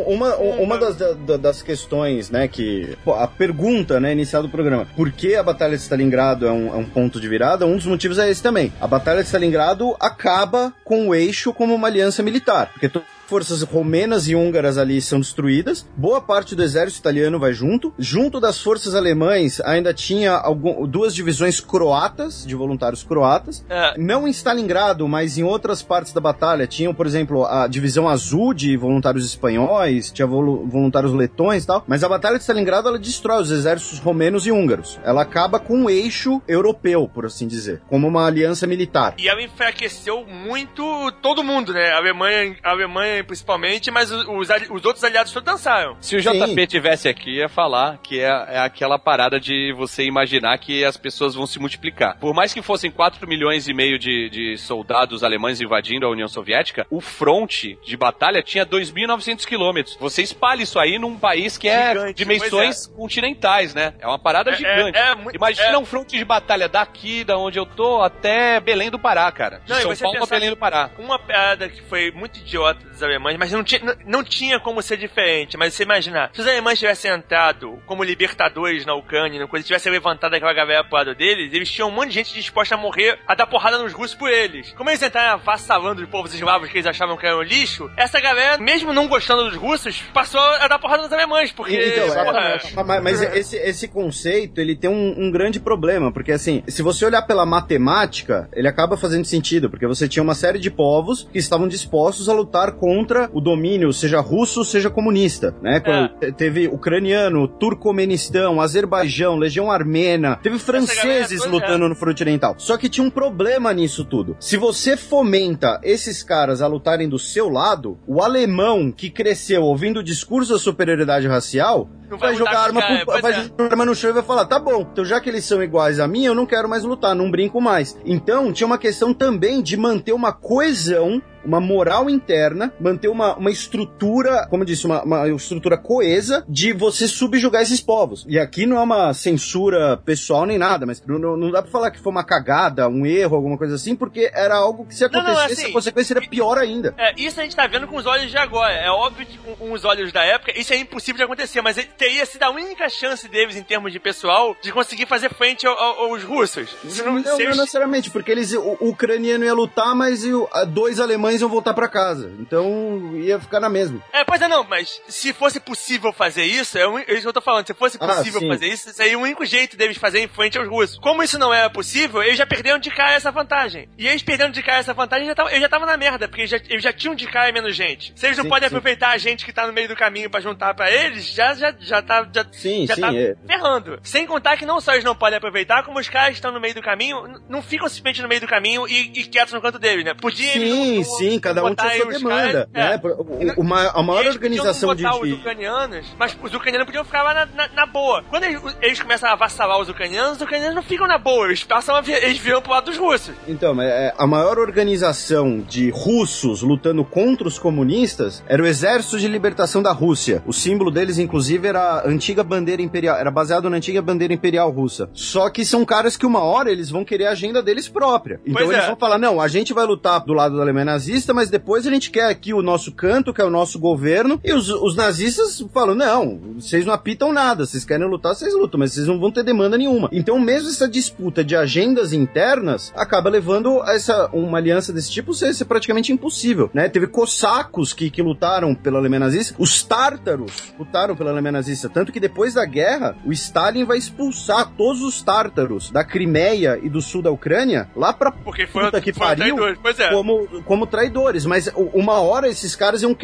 [0.06, 2.96] uma, uma das, da- da- das questões, né, que.
[3.04, 6.68] pô, a pergunta, né, inicial do programa: por que a Batalha de Stalingrado é um,
[6.74, 7.66] é um ponto de virada?
[7.66, 8.72] Um dos motivos é esse também.
[8.80, 12.70] A Batalha de Stalingrado acaba com o eixo como uma aliança militar.
[12.72, 12.88] Porque
[13.28, 15.86] Forças romenas e húngaras ali são destruídas.
[15.94, 17.92] Boa parte do exército italiano vai junto.
[17.98, 23.62] Junto das forças alemães ainda tinha algum, duas divisões croatas, de voluntários croatas.
[23.68, 23.98] É.
[23.98, 26.66] Não em Stalingrado, mas em outras partes da batalha.
[26.66, 31.84] Tinham, por exemplo, a divisão azul de voluntários espanhóis, tinha volu- voluntários letões e tal.
[31.86, 34.98] Mas a batalha de Stalingrado, ela destrói os exércitos romenos e húngaros.
[35.04, 37.82] Ela acaba com um eixo europeu, por assim dizer.
[37.88, 39.16] Como uma aliança militar.
[39.18, 41.90] E ela enfraqueceu muito todo mundo, né?
[41.90, 45.96] A Alemanha, a Alemanha principalmente, mas os, os outros aliados todos dançaram.
[46.00, 46.30] Se o Sim.
[46.32, 50.96] JP tivesse aqui, ia falar que é, é aquela parada de você imaginar que as
[50.96, 52.18] pessoas vão se multiplicar.
[52.18, 56.28] Por mais que fossem 4 milhões e meio de, de soldados alemães invadindo a União
[56.28, 59.96] Soviética, o fronte de batalha tinha 2.900 quilômetros.
[60.00, 63.94] Você espalha isso aí num país que é Gigante, dimensões continentais, né?
[63.98, 64.96] É uma parada É- gigante.
[64.98, 68.60] é- é muito- Imagina é- um fronte de batalha daqui, da onde eu tô, até
[68.60, 69.60] Belém do Pará, cara.
[69.64, 70.90] De Não, São Paulo a Belém do Pará.
[70.98, 74.82] Uma piada que foi muito idiota dos alemães, mas não tinha, não, não tinha como
[74.82, 75.56] ser diferente.
[75.56, 80.34] Mas você imaginar, se os alemães tivessem entrado como libertadores na Ucrânia, quando tivessem levantado
[80.34, 83.34] aquela galera pro lado deles, eles tinham um monte de gente disposta a morrer, a
[83.34, 84.72] dar porrada nos russos por eles.
[84.72, 88.58] Como eles entraram avassalando os povos eslavos que eles achavam que eram lixo, essa galera,
[88.58, 91.76] mesmo não gostando dos russos, passou a dar porrada nos alemães, porque...
[91.76, 96.62] Então, é, mas, mas esse, esse conceito, ele tem um, um grande problema, porque assim,
[96.66, 100.70] se você olhar pela matemática, ele acaba fazendo sentido, porque você tinha uma série de
[100.70, 105.78] povos que estavam dispostos a lutar contra o domínio, seja russo, seja comunista, né?
[105.80, 112.54] Quando te- Teve ucraniano, Turcomenistão, Azerbaijão, Legião Armena, teve franceses toda, lutando no fronte oriental.
[112.58, 114.36] Só que tinha um problema nisso tudo.
[114.40, 120.00] Se você fomenta esses caras a lutarem do seu lado, o alemão que cresceu ouvindo
[120.00, 123.42] o discurso da superioridade racial Não vai, vai jogar arma cara, pro, vai é.
[123.44, 125.98] jogar arma no chão e vai falar, tá bom, então já que eles são iguais
[126.00, 127.96] a mim, eu não quero mais lutar, não brinco mais.
[128.04, 133.50] Então, tinha uma questão também de manter uma coesão uma moral interna, manter uma, uma
[133.50, 138.24] estrutura, como eu disse, uma, uma estrutura coesa de você subjugar esses povos.
[138.28, 141.70] E aqui não é uma censura pessoal nem nada, mas não, não, não dá pra
[141.70, 145.04] falar que foi uma cagada, um erro, alguma coisa assim, porque era algo que se
[145.04, 146.94] Não, não, acontecesse, assim, a consequência seria pior ainda.
[146.98, 148.74] É, isso a gente tá vendo com os olhos de agora.
[148.74, 152.26] É óbvio que com, os olhos da época, isso é impossível de acontecer, mas teria
[152.26, 155.98] sido a única chance deles, em termos de pessoal, de conseguir fazer frente ao- ao-
[156.10, 156.68] aos russos.
[156.98, 161.37] Não, não, eles- necessariamente, porque eles, o, o ucraniano ia lutar, mas o- dois alemães
[161.40, 162.32] iam voltar pra casa.
[162.38, 164.02] Então ia ficar na mesma.
[164.12, 167.28] É, pois é, não, mas se fosse possível fazer isso, é, o- é isso que
[167.28, 168.48] eu tô falando, se fosse Ah, possível sim.
[168.48, 170.98] fazer isso, seria o único jeito deles fazerem frente aos russos.
[170.98, 173.88] Como isso não era possível, eles já perderam de cara essa vantagem.
[173.98, 176.50] E eles perdendo de cara essa vantagem, já eles já estavam na merda, porque eles
[176.50, 178.12] já, eles já tinham de cara menos gente.
[178.16, 178.74] Se eles não Sim, podem sim.
[178.74, 181.74] aproveitar a gente que tá no meio do caminho pra juntar pra eles, já, já,
[181.78, 183.34] já tá, já, Sim, já sim, tá é.
[183.46, 183.98] ferrando.
[184.02, 186.60] Sem contar que não só eles não podem aproveitar, como os caras que estão no
[186.60, 189.78] meio do caminho, não ficam simplesmente no meio do caminho e, e quietos no canto
[189.78, 190.14] deles, né?
[190.14, 192.36] Podia eles Sim, não- não- sim, cada um tinha sua demanda.
[192.36, 192.96] caras- é.
[192.96, 193.00] né?
[193.02, 195.06] O- o- uma- a maior organização de.
[195.06, 198.22] os ucranianos, mas os ucranianos podiam ficar lá na, na- na boa.
[198.30, 201.62] Quando eles, eles começam a avassalar os ucranianos, os ucranianos não ficam na boa, eles
[201.64, 203.34] passam a, eles viram pro lado dos russos.
[203.46, 209.28] Então, é, a maior organização de russos lutando contra os comunistas era o Exército de
[209.28, 210.42] Libertação da Rússia.
[210.46, 214.70] O símbolo deles, inclusive, era a antiga bandeira imperial, era baseado na antiga bandeira imperial
[214.70, 215.08] russa.
[215.12, 218.40] Só que são caras que uma hora eles vão querer a agenda deles própria.
[218.44, 218.86] Então Pois eles é.
[218.86, 221.90] vão falar: não, a gente vai lutar do lado da Alemanha nazista, mas depois a
[221.90, 224.40] gente quer aqui o nosso canto, que é o nosso governo.
[224.44, 228.78] E os, os nazistas falam: não, vocês não apitam nada, vocês querem lutar, vocês lutam,
[228.78, 230.08] mas vocês não vão ter demanda nenhuma.
[230.12, 235.34] Então, mesmo essa disputa de agendas internas acaba levando a essa uma aliança desse tipo
[235.34, 236.88] ser, ser praticamente impossível, né?
[236.88, 242.12] Teve cossacos que, que lutaram pela Alemanha nazista, os tártaros lutaram pela Alemanha nazista, tanto
[242.12, 247.00] que depois da guerra, o Stalin vai expulsar todos os tártaros da Crimeia e do
[247.00, 249.56] sul da Ucrânia lá pra Porque foram, puta que foram pariu.
[249.80, 250.10] Pois é.
[250.10, 251.46] como, como traidores.
[251.46, 253.16] Mas uma hora esses caras iam.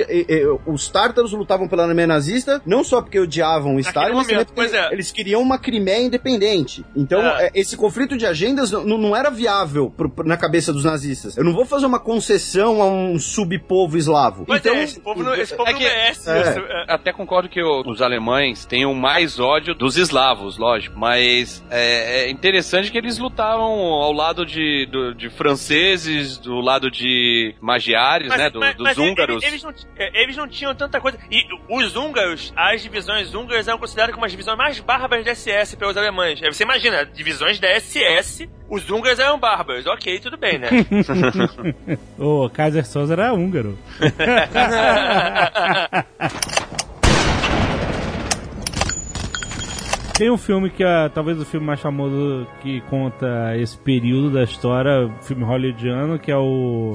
[0.66, 4.54] Os tártaros lutavam pela Alemanha nazista, não só porque odiavam o Stalin, mas também porque
[4.60, 4.92] pois é.
[4.92, 6.84] eles queriam uma Crimeia independente.
[6.96, 7.46] Então, É.
[7.46, 11.36] eh, esse conflito de agendas n- não era viável pro- na cabeça dos nazistas.
[11.36, 14.44] Eu não vou fazer uma concessão a um subpovo eslavo.
[14.46, 16.34] Pois então, é, esse povo não, esse povo É não que- merece é.
[16.34, 16.84] É.
[16.94, 20.98] Até concordo que os alemães tenham mais ódio dos eslavos, lógico.
[20.98, 26.90] Mas é, é interessante que eles lutavam ao lado de, do- de franceses, do lado
[26.90, 28.50] de magiares, né?
[28.50, 29.42] do- dos mas húngaros.
[29.42, 31.18] Eles, eles não, é, eles não tinham tanta coisa.
[31.30, 35.76] E os húngaros, as divisões húngaras eram consideradas como as divisões mais bárbaras da SS
[35.76, 36.42] pelos alemães.
[36.42, 39.86] Aí você imagina, divisões da SS, os húngaros eram bárbaros.
[39.86, 40.68] Ok, tudo bem, né?
[42.18, 43.78] O Kaiser Souza era húngaro.
[50.16, 54.44] Tem um filme que é talvez o filme mais famoso que conta esse período da
[54.44, 56.92] história, filme hollywoodiano, que é o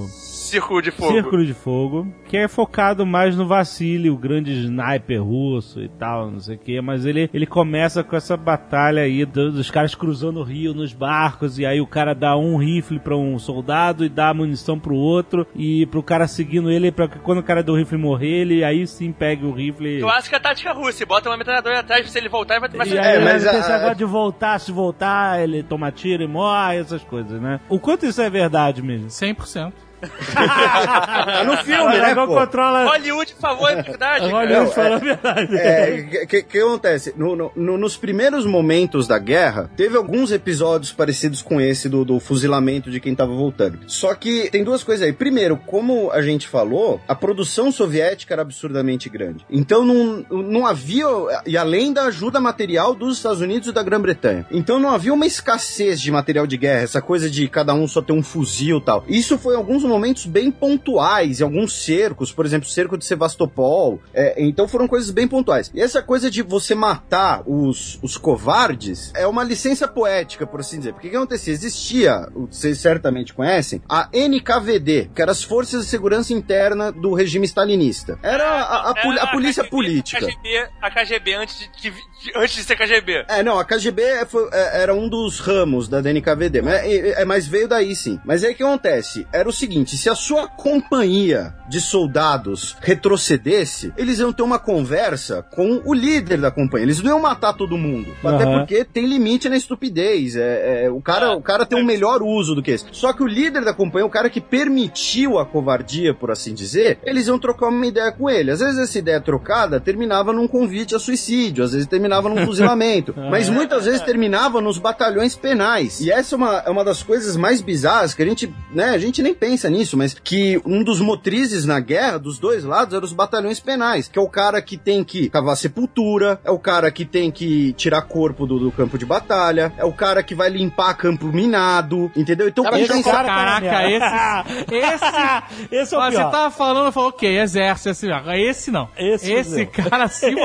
[0.50, 1.14] Círculo de fogo.
[1.14, 6.30] Círculo de Fogo, que é focado mais no Vassili, o grande sniper russo e tal,
[6.32, 9.94] não sei o que, mas ele, ele começa com essa batalha aí do- dos caras
[9.96, 14.04] cruzando o rio nos barcos, e aí o cara dá um rifle pra um soldado
[14.06, 17.62] e dá munição pro outro, e pro cara seguindo ele, pra que quando o cara
[17.64, 20.00] do rifle morrer, ele aí sim pega o rifle.
[20.02, 21.06] Clássica tática russa.
[21.06, 23.44] Bota uma metralhadora atrás pra se ele voltar e vai, vai E aí, É, mas
[23.44, 27.40] mas a- esse negócio de voltar, se voltar, ele toma tiro e morre, essas coisas,
[27.42, 27.60] né?
[27.70, 29.08] O quanto isso é verdade mesmo?
[29.10, 29.74] 100%.
[30.00, 32.28] Tá no filme, né, pô?
[32.28, 32.86] controla.
[32.86, 34.30] Hollywood, por favor, é verdade.
[34.30, 35.58] Hollywood falou a verdade.
[35.58, 37.14] É, o que, que acontece?
[37.18, 42.04] No- no- no- nos primeiros momentos da guerra, teve alguns episódios parecidos com esse do,
[42.06, 43.80] do fuzilamento de quem tava voltando.
[43.88, 45.14] Só que tem duas coisas aí.
[45.14, 49.46] Primeiro, como a gente falou, a produção soviética era absurdamente grande.
[49.50, 51.06] Então não, não havia,
[51.46, 54.46] e além da ajuda material dos Estados Unidos e da Grã-Bretanha.
[54.52, 58.02] Então não havia uma escassez de material de guerra, essa coisa de cada um só
[58.02, 59.04] ter um fuzil e tal.
[59.08, 63.04] Isso foi em alguns momentos bem pontuais, em alguns cercos, por exemplo, o cerco de
[63.06, 64.02] Sevastopol.
[64.14, 65.72] É, então foram coisas bem pontuais.
[65.74, 70.78] E essa coisa de você matar os, os covardes é uma licença poética, por assim
[70.78, 70.94] dizer.
[70.94, 71.54] Porque o que acontecia?
[71.54, 77.46] Existia, vocês certamente conhecem, a NKVD, que eram as Forças de Segurança Interna do regime
[77.46, 78.20] stalinista.
[78.22, 80.26] Era a, a, poli- a polícia KGB, política.
[80.26, 83.26] A KGB, a KGB antes, de, de- de- antes de ser KGB.
[83.28, 87.22] É, não, a KGB é- foi- é- era um dos ramos da DNKVD, mas, é,
[87.22, 88.20] é- mas veio daí sim.
[88.26, 89.26] Mas aí o que acontece?
[89.34, 95.44] Era o seguinte, se a sua companhia de soldados retrocedesse, eles iam ter uma conversa
[95.44, 96.86] com o líder da companhia.
[96.86, 98.10] Eles não iam matar todo mundo.
[98.24, 98.60] Até Aham.
[98.60, 100.36] porque tem limite na estupidez.
[100.36, 102.86] É, é, o, cara, o cara tem um melhor uso do que esse.
[102.92, 107.00] Só que o líder da companhia, o cara que permitiu a covardia, por assim dizer,
[107.04, 108.52] eles iam trocar uma ideia com ele.
[108.52, 113.14] Às vezes essa ideia trocada terminava num convite a suicídio, às vezes terminava num fuzilamento,
[113.30, 116.00] mas muitas vezes terminava nos batalhões penais.
[116.02, 118.98] E essa é uma, é uma das coisas mais bizarras que a gente, né, a
[118.98, 123.06] gente nem pensa nisso, mas que um dos motrizes na guerra, dos dois lados, eram
[123.06, 126.92] os batalhões penais, que é o cara que tem que cavar sepultura, é o cara
[126.92, 130.50] que tem que tirar corpo do, do campo de batalha, é o cara que vai
[130.50, 132.48] limpar campo minado, entendeu?
[132.48, 134.70] Então, Cara, esse tem- cara- Caraca, esse.
[134.80, 135.70] Esse.
[135.72, 136.32] Esse é o Ó, você pior.
[136.32, 138.88] tava falando, falou, ok, exército, esse, esse não.
[138.98, 139.90] Esse Esse, fudeu.
[139.90, 140.36] cara se ele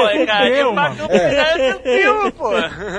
[0.72, 1.08] mano.
[1.08, 2.50] tranquilo, pô.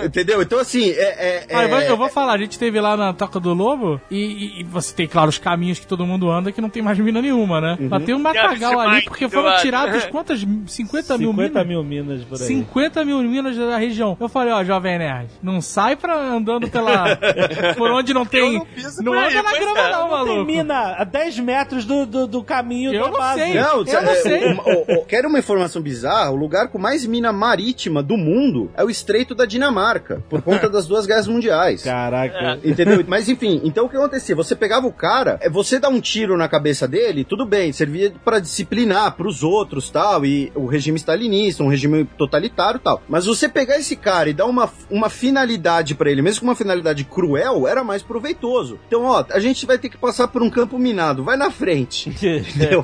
[0.06, 0.42] Entendeu?
[0.42, 1.02] Então, assim, é.
[1.02, 3.54] é, Ah, eu vou- é- eu vou falar, a gente teve lá na Toca do
[3.54, 6.70] Lobo e, e- e você tem, claro, os caminhos que todo mundo anda que não
[6.70, 7.78] tem mais mina nenhuma, né?
[7.80, 7.88] Uhum.
[7.90, 9.62] Mas tem um matagal ali porque foram lado.
[9.62, 10.40] tirados quantas?
[10.68, 11.68] 50 mil 50 minas?
[11.68, 12.48] mil minas por aí.
[12.48, 14.18] 50 mil minas da região.
[14.20, 17.18] Eu falei, ó, Jovem Nerd, não sai pra andando pela.
[17.78, 18.54] por onde não tem.
[18.60, 19.92] não piso não aí, anda na grama, é.
[19.92, 20.46] não, Não tem maluco.
[20.46, 23.40] mina a 10 metros do, do, do caminho Eu da não base.
[23.42, 23.54] sei.
[23.56, 24.54] Não, Eu não é, sei.
[24.54, 26.32] o- o- o- quero uma informação bizarra?
[26.32, 30.70] O lugar com mais mina marítima do mundo é o Estreito da Dinamarca, por conta
[30.70, 31.84] das duas guerras mundiais.
[31.84, 32.60] Caraca.
[32.64, 33.04] Entendeu?
[33.08, 34.36] Mas enfim, então o que acontecia?
[34.36, 38.14] Você pegava o cara, é você dá um tiro na cabeça dele, tudo bem, servia
[38.24, 43.02] pra disciplinar pros outros tal, e o regime stalinista, um regime totalitário tal.
[43.10, 46.56] Mas você pegar esse cara e dar uma, uma finalidade pra ele, mesmo com uma
[46.56, 48.80] finalidade cruel, era mais proveitoso.
[48.88, 52.10] Então, ó, a gente vai ter que passar por um campo minado, vai na frente.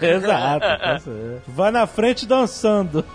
[0.02, 0.66] Exato.
[0.66, 1.12] certo.
[1.48, 3.06] Vai na frente dançando.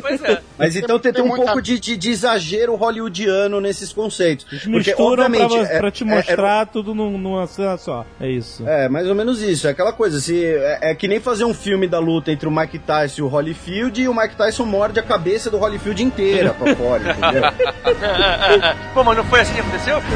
[0.00, 0.40] Pois é.
[0.58, 4.46] Mas então tem, tem tem um muita- pouco de, de- de exagero hollywoodiano nesses conceitos.
[4.50, 8.04] Eles Porque, misturam pra, obviamente, é- pra te é- mostrar tudo num- numa cena só.
[8.20, 8.66] É isso.
[8.68, 9.66] É, mais ou menos isso.
[9.66, 12.50] É aquela coisa, se, é, é que nem fazer um filme da luta entre o
[12.50, 16.54] Mike Tyson e o Holyfield e o Mike Tyson morde a cabeça do Holyfield inteira
[16.54, 17.42] pra fora, entendeu?
[18.94, 19.98] Pô, mas não foi assim que aconteceu?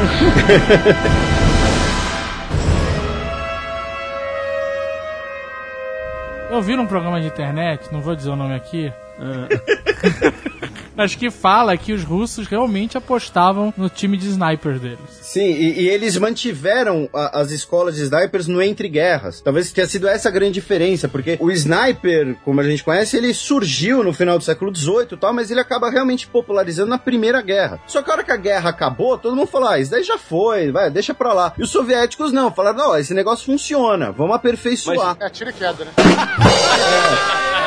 [6.50, 8.92] Eu vi num programa de internet, não vou dizer o nome aqui.
[10.96, 14.98] mas que fala que os russos realmente apostavam no time de snipers deles.
[15.20, 19.40] Sim, e, e eles mantiveram a- as escolas de snipers no entre guerras.
[19.40, 23.32] Talvez tenha sido essa a grande diferença, porque o sniper, como a gente conhece, ele
[23.34, 27.40] surgiu no final do século XVIII e tal, mas ele acaba realmente popularizando na Primeira
[27.40, 27.80] Guerra.
[27.86, 30.18] Só que a hora que a guerra acabou, todo mundo falou, ah, isso daí já
[30.18, 31.52] foi, vai, deixa pra lá.
[31.58, 35.16] E os soviéticos não, falaram, não, esse negócio funciona, vamos aperfeiçoar.
[35.20, 35.92] É tiro e queda, né?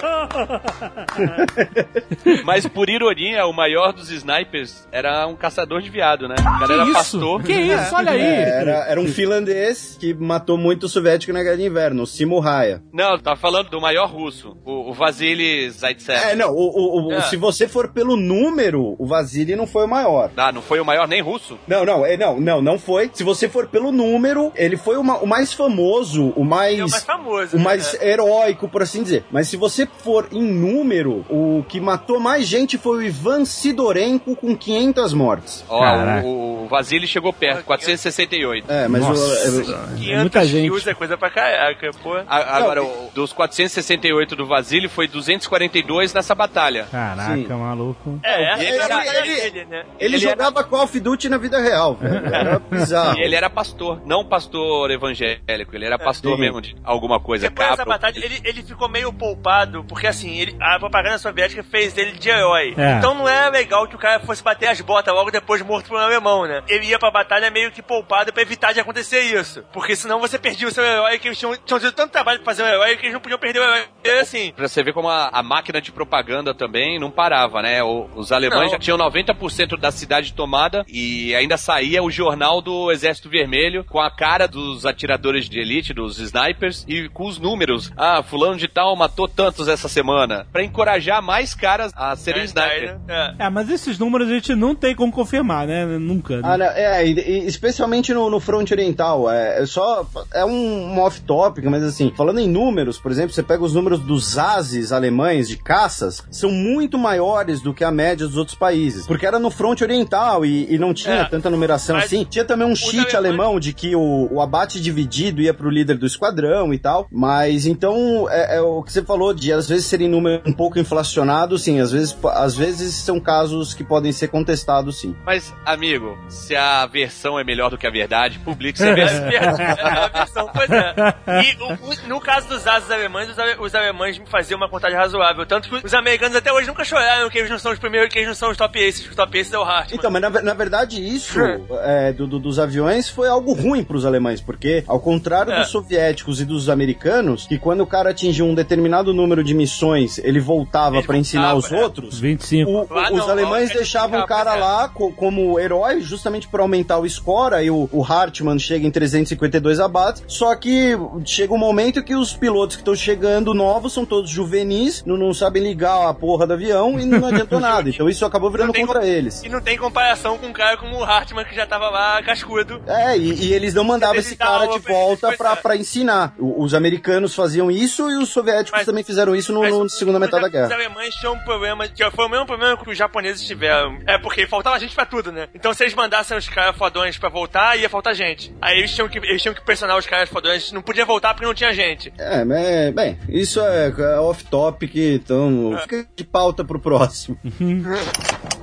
[2.44, 6.34] Mas por ironia, o maior dos snipers era um caçador de viado, né?
[6.38, 6.92] O cara Que era isso?
[6.92, 7.42] pastor.
[7.42, 7.94] Que isso?
[7.96, 8.20] Olha aí.
[8.20, 12.38] É, era, era um finlandês que matou muito soviético na Guerra de Inverno, o Simo
[12.40, 12.82] Raya.
[12.92, 16.18] Não, tá falando do maior russo, o, o Vasily Zaitsev.
[16.18, 17.20] É, não, o, o- É.
[17.22, 20.30] se você for pelo número, o Vasily não foi o maior.
[20.36, 21.58] Ah, não foi o maior nem russo?
[21.66, 23.10] Não, não, é, não, não, não foi.
[23.12, 26.78] Se você for pelo número, ele foi o, ma- o mais famoso, o mais.
[26.78, 27.56] É o mais famoso.
[27.56, 27.64] O né?
[27.64, 29.24] mais heróico, por assim dizer.
[29.30, 34.36] Mas se você for em número, o que matou mais gente foi o Ivan Sidorenko
[34.36, 35.64] com 500 mortes.
[35.68, 36.26] Ó, Caraca.
[36.26, 38.70] o, o Vasily chegou perto, 468.
[38.70, 40.88] É, mas o, é, 500 muita gente.
[40.90, 42.14] é coisa pra caraca, pô.
[42.26, 46.86] A- Agora, o- dos 468 do Vasily, foi 242 nessa batalha.
[46.90, 47.46] Caraca, Sim.
[47.48, 48.20] maluco.
[48.22, 49.84] É, Ele- é batalha ele- dele, né?
[49.98, 52.26] ele, Ele jogava Call of Duty na vida real, velho.
[52.34, 53.18] Era bizarro.
[53.18, 56.40] E ele era pastor, não pastor evangélico, ele era pastor Sim.
[56.40, 57.48] mesmo de alguma coisa.
[57.48, 61.96] Depois dessa batalha, ele, ele ficou meio poupado, porque assim, ele, a propaganda soviética fez
[61.98, 62.74] ele de herói.
[62.76, 62.92] É.
[62.98, 65.96] Então não era legal que o cara fosse bater as botas logo depois morto por
[65.98, 66.62] um alemão, né?
[66.68, 69.62] Ele ia pra batalha meio que poupado pra evitar de acontecer isso.
[69.72, 72.46] Porque senão você perdia o seu herói, que eles tinham, tinham tido tanto trabalho pra
[72.46, 73.84] fazer um herói que eles não podiam perder o herói.
[74.04, 74.52] Era assim.
[74.56, 77.82] Pra você ver como a, a máquina de propaganda também não parava, né?
[77.82, 78.70] O- os alemães Não.
[78.70, 84.00] já tinham 90% da cidade tomada e ainda saía o jornal do Exército Vermelho com
[84.00, 87.90] a cara dos atiradores de elite, dos snipers, e com os números.
[87.96, 92.44] Ah, fulano de tal matou tantos essa semana pra encorajar mais caras a serem É,
[92.44, 92.96] sniper.
[93.08, 93.34] é.
[93.38, 95.84] É, mas esses números a gente não tem como confirmar, né?
[95.86, 96.36] Nunca.
[96.36, 96.42] né?
[96.44, 97.12] Ah, não, é, e-
[97.42, 99.30] e especialmente no, no fronte oriental.
[99.30, 100.06] É, é só.
[100.32, 104.00] É um, um off-topic, mas assim, falando em números, por exemplo, você pega os números
[104.00, 109.06] dos ases alemães de caças, são muito maiores do que a média dos outros países.
[109.06, 112.24] Porque era no fronte oriental e, e não tinha É, tanta numeração mas assim.
[112.24, 115.96] Tinha também um cheat alemães- alemão de que o, o abate dividido ia pro líder
[115.98, 117.06] do esquadrão e tal.
[117.10, 120.78] Mas então, é, é o que você falou de às vezes serem números um pouco
[120.78, 121.80] inflacionados, sim.
[121.80, 125.14] Às vezes, às vezes são casos que podem ser contestados, sim.
[125.24, 129.00] Mas, amigo, se a versão é melhor do que a verdade, publique você vê.
[129.02, 130.94] É a versão, pois é.
[131.42, 134.68] E o- o- no caso dos ases alemães, os, ale- os alemães me faziam uma
[134.68, 135.44] contagem razoável.
[135.46, 138.18] Tanto que os americanos até hoje nunca choraram que eles não são os primeiros, que
[138.18, 139.08] eles não são os top aces.
[139.08, 139.96] Os top aces é o Hartmann.
[139.98, 141.38] Então, mas na, na verdade isso
[141.82, 145.58] é, do- do- dos aviões foi algo ruim pros alemães, porque ao contrário É.
[145.60, 150.19] dos soviéticos e dos americanos, que quando o cara atingia um determinado número de missões,
[150.24, 151.82] ele voltava pra ensinar os é.
[151.82, 152.18] outros.
[152.18, 152.70] 25.
[152.70, 156.62] o- o- os não, alemães lá deixavam o cara lá co- como herói, justamente para
[156.62, 161.58] aumentar o score, aí o, o Hartmann chega em 352 abates, só que chega um
[161.58, 166.08] momento que os pilotos que estão chegando novos são todos juvenis, não, não sabem ligar
[166.08, 167.88] a porra do avião e não adiantou nada.
[167.88, 169.42] Então isso acabou virando Não contra eles.
[169.42, 172.80] E não tem comparação com um cara como o Hartmann, que já tava lá cascudo.
[172.86, 176.34] É, e, e eles não mandavam esse cara de volta pra, pra ensinar.
[176.38, 179.82] O- os americanos faziam isso e os soviéticos Mas- também fizeram isso no, Mas no
[179.84, 180.74] os- segunda metade da Os guerra.
[180.74, 183.98] alemães tinham um problema, que foi o mesmo problema que os japoneses tiveram.
[184.06, 185.48] É porque faltava gente pra tudo, né?
[185.54, 188.54] Então se eles mandassem os caras fodões pra voltar, ia faltar gente.
[188.60, 191.46] Aí eles tinham que, eles tinham que pressionar os caras fodões, não podia voltar porque
[191.46, 192.12] não tinha gente.
[192.18, 197.38] É, mas, bem, isso é, é off-topic, então fica de pauta pro próximo.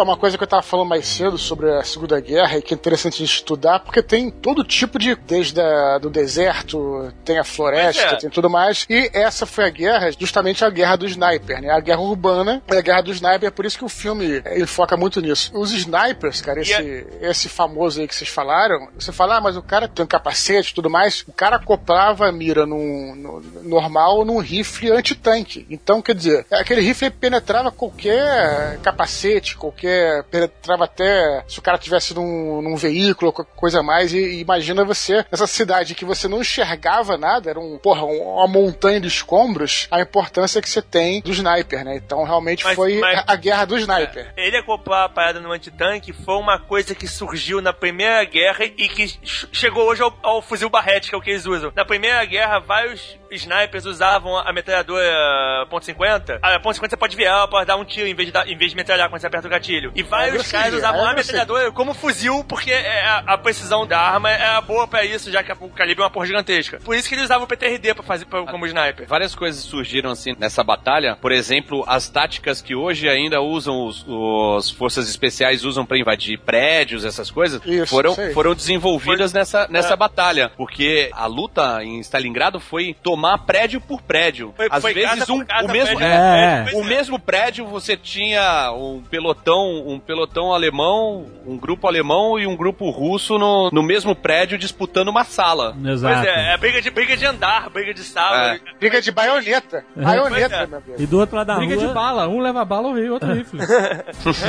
[0.00, 2.72] É uma coisa que eu tava falando mais cedo sobre a Segunda Guerra e que
[2.72, 5.14] é interessante de estudar, porque tem todo tipo de.
[5.14, 8.16] Desde a, do deserto, tem a floresta, é.
[8.16, 8.86] tem tudo mais.
[8.88, 11.70] E essa foi a guerra, justamente a guerra do sniper, né?
[11.70, 14.96] A guerra urbana é a guerra do sniper, por isso que o filme ele foca
[14.96, 15.50] muito nisso.
[15.54, 19.56] Os snipers, cara, esse, E esse famoso aí que vocês falaram, você fala, ah, mas
[19.56, 23.40] o cara tem um capacete e tudo mais, o cara acoplava a mira num, no,
[23.62, 25.66] normal num rifle antitanque.
[25.68, 29.89] Então, quer dizer, aquele rifle penetrava qualquer capacete, qualquer.
[30.30, 34.12] Penetrava até se o cara tivesse num, num veículo, qualquer coisa mais.
[34.12, 38.34] E, e imagina você, nessa cidade que você não enxergava nada, era um, porra, um-
[38.34, 41.96] uma montanha de escombros, a importância que você tem do sniper, né?
[41.96, 44.32] Então, realmente Mas- foi mas- a, a guerra do sniper.
[44.36, 48.88] Ele acoplar a parada no antitanque foi uma coisa que surgiu na Primeira Guerra e
[48.88, 51.72] que ch- chegou hoje ao, ao fuzil Barrett, que é o que eles usam.
[51.74, 56.38] Na Primeira Guerra, vários snipers usavam a metralhadora .50.
[56.42, 58.70] A .50 você pode virar para dar um tiro em vez de, dar- em vez
[58.70, 59.92] de metralhar quando você aperta o gatilho.
[59.94, 63.98] E vários caras usavam é a metralhadora como fuzil porque é, a, a precisão da
[64.00, 66.80] arma é boa pra isso, já que o calibre é uma porra gigantesca.
[66.84, 69.06] Por isso que eles usavam o PTRD pra fazer pra- como sniper.
[69.06, 71.16] Várias coisas surgiram assim nessa batalha.
[71.20, 76.38] Por exemplo, as táticas que hoje ainda usam os, os forças especiais usam pra invadir
[76.38, 79.96] prédios, essas coisas, Isso, foram, foram desenvolvidas nessa, nessa É.
[79.96, 80.50] batalha.
[80.56, 84.52] Porque a luta em Stalingrado foi tomar prédio por prédio.
[84.56, 86.80] Foi- Às foi vezes um, casa, o mesmo prédio é, é, prédio.
[86.80, 92.56] o mesmo prédio você tinha um pelotão, um pelotão alemão, um grupo alemão e um
[92.56, 95.76] grupo russo no, no mesmo prédio disputando uma sala.
[95.84, 96.14] Exato.
[96.22, 98.54] Pois é, é briga de, briga de andar, briga de sala.
[98.54, 98.60] É.
[98.78, 99.84] Briga de baioneta.
[99.94, 100.66] Baioneta, Pois é.
[100.66, 100.94] meu amigo.
[101.02, 101.94] E do outro lado da Briga de rua.
[101.94, 102.28] bala.
[102.28, 103.60] Um leva bala, o outro rifle.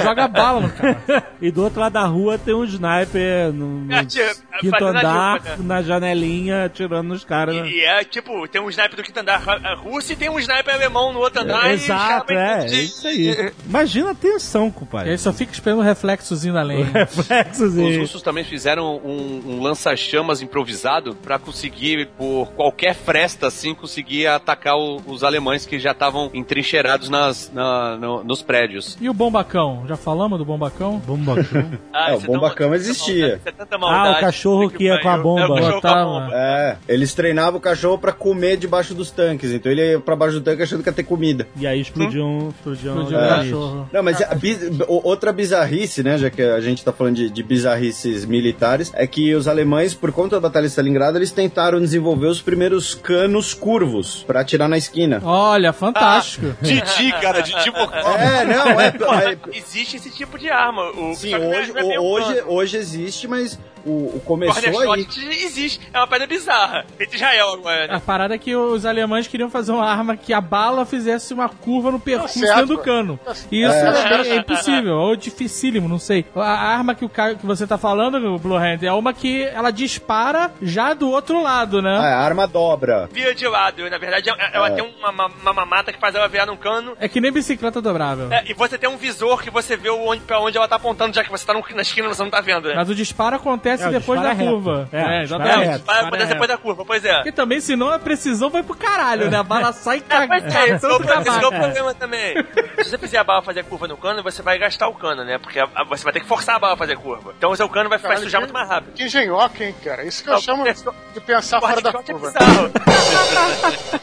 [0.04, 1.28] Joga bala no cara.
[1.42, 5.56] e do outro lado da rua tem um sniper no, no Atira- quinto andar, né?
[5.60, 7.56] na janelinha, atirando nos caras.
[7.56, 7.68] né?
[7.68, 9.42] E, e é tipo, tem um sniper do quinto andar
[9.78, 11.66] russo e tem um sniper alemão no outro andar.
[11.74, 13.52] os Exato, é, de- é isso aí.
[13.66, 15.10] Imagina a tensão, compadre.
[15.10, 16.86] Ele só fica esperando o reflexozinho da lenha.
[16.94, 23.74] Reflexos Os russos também fizeram um, um lança-chamas improvisado pra conseguir, por qualquer fresta assim,
[23.74, 28.98] conseguir atacar o- os alemães que já estavam entrincheirados nas, na- no- nos prédios.
[29.02, 29.84] E o bombacão?
[29.88, 31.00] Já falamos do bombacão?
[31.00, 31.42] Bombacão.
[31.94, 33.16] Ah, É, o é bombacão é existia.
[33.28, 35.42] maldade, isso é tanta maldade, Ah, o cachorro puta que ia com a bomba.
[35.42, 36.30] É, com a Botava- bomba.
[36.34, 40.36] É, eles treinavam o cachorro pra comer debaixo dos tanques, então ele ia pra baixo
[40.36, 41.48] do tanque achando que ia ter comida.
[41.58, 43.90] E aí explodiu, explodiu, Explodiu um cachorro.
[43.92, 47.44] Não, mas a biz- outra bizarrice, né, já que a gente tá falando de, de
[47.44, 52.28] bizarrices militares, é que os alemães, por conta da Batalha de Stalingrado, eles tentaram desenvolver
[52.28, 55.22] os primeiros canos curvos pra atirar na esquina.
[55.24, 56.48] Olha, fantástico.
[56.62, 57.96] Didi, cara, Didi Bocó.
[58.18, 58.88] É, não, é...
[59.32, 60.92] é- Existe esse tipo de arma.
[60.92, 65.08] O, Sim, é- hoje, é um hoje, hoje existe, mas o, o começou aí...
[65.44, 65.80] Existe.
[65.94, 66.86] É uma pedra bizarra.
[66.98, 67.96] Feita em Israel agora, né?
[67.96, 71.50] A parada é que os alemães queriam fazer uma arma que a bala fizesse uma
[71.50, 72.56] curva no percurso certo.
[72.60, 73.20] dentro do cano.
[73.52, 76.26] E isso é, bem- é impossível, ou dificílimo, não sei.
[76.36, 76.42] A
[76.74, 80.52] arma que, o Caio, que você tá falando, Blue Hand, é uma que ela dispara
[80.62, 81.98] já do outro lado, né?
[81.98, 83.10] Ah, a arma dobra.
[83.12, 83.90] Via de lado.
[83.90, 86.94] Na verdade, é- ela tem uma, uma, uma mamata que faz ela virar num cano.
[87.00, 88.32] É que nem bicicleta dobrável.
[88.32, 91.14] É, e você tem um visor que você vê onde, pra onde ela tá apontando,
[91.16, 92.76] já que você tá no- na esquina e você não tá vendo, né?
[92.76, 94.50] Mas o disparo acontece É, o um depois da é reto.
[94.52, 94.90] curva.
[94.92, 95.84] É, É, exatamente.
[95.88, 97.16] é é depois da curva, pois é.
[97.16, 99.38] Porque também, senão a precisão vai pro caralho, né?
[99.38, 100.28] A bala sai É, cagando.
[100.42, 102.36] pois é, esse é o- é problema também.
[102.84, 105.38] Se você fizer a bala fazer curva no cano, você vai gastar o cano, né?
[105.38, 107.34] Porque a- a- você vai ter que forçar a bala a fazer curva.
[107.38, 108.94] Então o seu cano vai, vai sujar que- muito mais rápido.
[108.94, 110.04] Que engenhoca, hein, cara?
[110.04, 112.32] Isso que eu Não, chamo é- de pensar fora da é curva.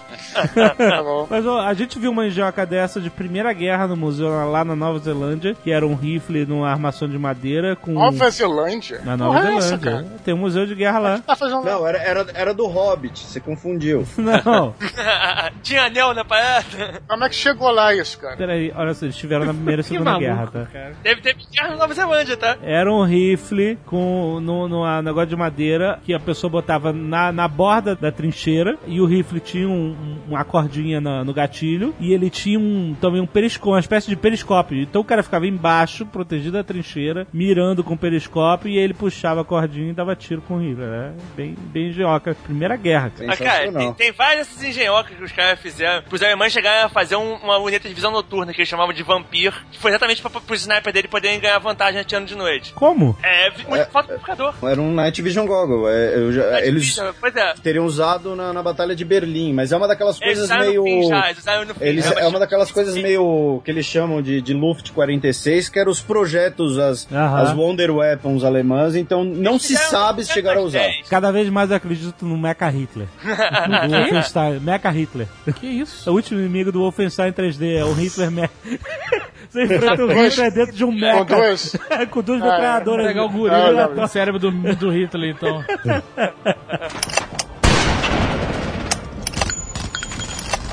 [0.78, 1.26] Tá bom.
[1.28, 4.76] Mas ó, a gente viu uma enjoca dessa de Primeira Guerra no museu lá na
[4.76, 7.92] Nova Zelândia, que era um rifle numa armação de madeira com...
[7.92, 9.00] Nova Zelândia?
[9.04, 10.04] Na Nova Porra cara?
[10.24, 11.18] Tem um museu de guerra lá.
[11.18, 14.06] Tá fazendo Não, era, era, era do Hobbit, você confundiu.
[14.16, 14.74] Não,
[15.62, 17.02] Tinha anel na parada.
[17.08, 18.36] Como é que chegou lá isso, cara?
[18.36, 20.66] peraí, olha só, eles estiveram na Primeira e Segunda maluco, Guerra, tá?
[20.72, 20.92] cara.
[21.02, 22.56] Deve ter guerra na Nova Zelândia, tá?
[22.62, 27.32] Era um rifle com no, no a- negócio de madeira que a pessoa botava na,
[27.32, 31.94] na borda da trincheira e o rifle tinha um- um- uma cordinha na- no gatilho
[32.00, 34.80] e ele tinha um, também um periscópio, uma espécie de periscópio.
[34.82, 38.94] Então o cara ficava embaixo, protegido da trincheira, mirando com o periscópio e aí ele
[38.94, 40.84] puxava cordinha e dava tiro com o rifle.
[40.84, 42.36] Era bem, bem geoca.
[42.44, 43.32] Primeira guerra, cara.
[43.32, 46.02] Ah, cara, tem, tem várias dessas engenhocas que os caras fizeram.
[46.10, 49.02] Os alemães chegaram a fazer um- uma unidade de visão noturna que eles chamavam de
[49.02, 52.72] Vampir, que foi exatamente para os snipers dele poderem ganhar vantagem atirando de noite.
[52.74, 53.16] Como?
[53.22, 54.54] É, vi- muito foto complicador.
[54.62, 55.88] Era um Night Vision Goggle.
[55.88, 57.54] é, eu já- eles Pois é.
[57.62, 60.82] teriam usado na, na Batalha de Berlim, mas é uma daquelas coisas meio.
[60.82, 61.84] no fim já, eles usaram no fim.
[61.84, 65.90] Eles, é uma daquelas coisas meio que eles chamam de, de Luft 46, que eram
[65.90, 67.40] os projetos, as, Aham.
[67.42, 70.78] as Wonder Weapons alemãs, então não se sabe se chegaram a usar.
[70.80, 71.08] 10.
[71.08, 73.06] Cada vez mais eu acredito no Mecha Hitler.
[73.88, 74.60] No Wolfenstein.
[74.60, 75.26] Mecha Hitler.
[75.58, 76.08] Que isso?
[76.08, 78.50] É o último inimigo do Wolfenstein 3D, é o Hitler Mecha.
[79.48, 81.24] Você enfrenta o Hitler dentro de um mecha.
[81.24, 81.76] Com duas.
[82.10, 83.06] Com duas Ah, metralhadoras.
[83.06, 83.94] Pegar o Ah, gorila não.
[83.94, 85.64] do cérebro do, do Hitler, então.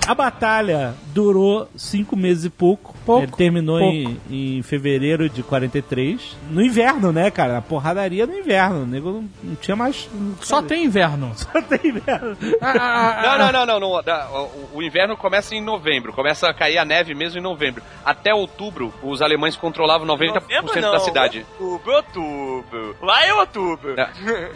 [0.07, 2.93] A batalha durou cinco meses e pouco.
[3.05, 3.95] Pouco, Ele terminou pouco.
[4.29, 6.35] Em, em fevereiro de 43.
[6.49, 7.57] No inverno, né, cara?
[7.57, 8.83] A porradaria no inverno.
[8.83, 10.09] O nego não, não tinha mais.
[10.13, 11.31] não Só tem inverno.
[11.35, 12.35] Só tem inverno.
[12.61, 13.93] Ah, ah, ah, Não, não, não, não.
[13.95, 16.11] não, da- o, o inverno começa em novembro.
[16.11, 17.81] Começa a cair a neve mesmo em novembro.
[18.03, 20.91] Até outubro, os alemães controlavam 90% Novembro, não.
[20.91, 21.45] da cidade.
[21.59, 22.95] Outubro, outubro.
[23.01, 23.95] Lá é outubro.
[23.95, 24.07] Não,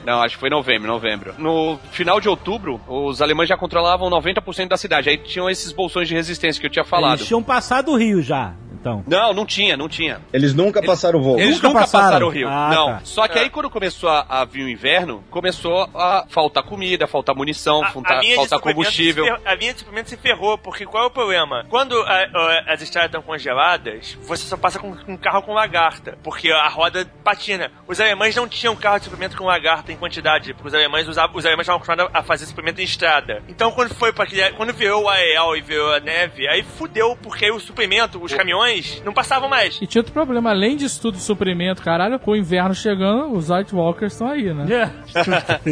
[0.06, 1.34] não, acho que foi novembro, novembro.
[1.38, 5.10] No final de outubro, os alemães já controlavam 90% da cidade.
[5.10, 7.18] Aí tinham esses bolsões de resistência que eu tinha falado.
[7.18, 9.04] Eles tinham passado o Rio já, então.
[9.06, 10.22] Não, não tinha, não tinha.
[10.32, 11.38] Eles nunca passaram o voo.
[11.40, 12.06] Eles Nunca nunca, passaram?
[12.08, 12.48] passaram o rio.
[12.48, 12.86] Ah, não.
[12.88, 13.02] tá.
[13.04, 17.36] Só que aí quando começou a, a vir o inverno, começou a faltar comida, faltar
[17.36, 19.26] munição, faltar, linha de faltar combustível.
[19.26, 21.66] se fer- a linha de suprimento se ferrou, porque qual é o problema?
[21.70, 26.18] Quando a- a- as estradas estão congeladas, você só passa com um carro com lagarta,
[26.24, 27.72] porque a roda patina.
[27.88, 31.36] Os alemães não tinham carro de suprimento com lagarta em quantidade, porque os alemães usavam,
[31.36, 33.44] os alemães estavam acostumados a fazer suprimento em estrada.
[33.50, 37.18] Então quando foi para aquele, quando virou o areal e virou a neve, aí fudeu,
[37.22, 39.80] porque aí o suprimento, os caminhões, não passavam mais.
[39.82, 43.76] E tinha outro problema, além disso tudo, suprimento, caralho, com o inverno chegando, os White
[43.76, 44.66] Walkers estão aí, né?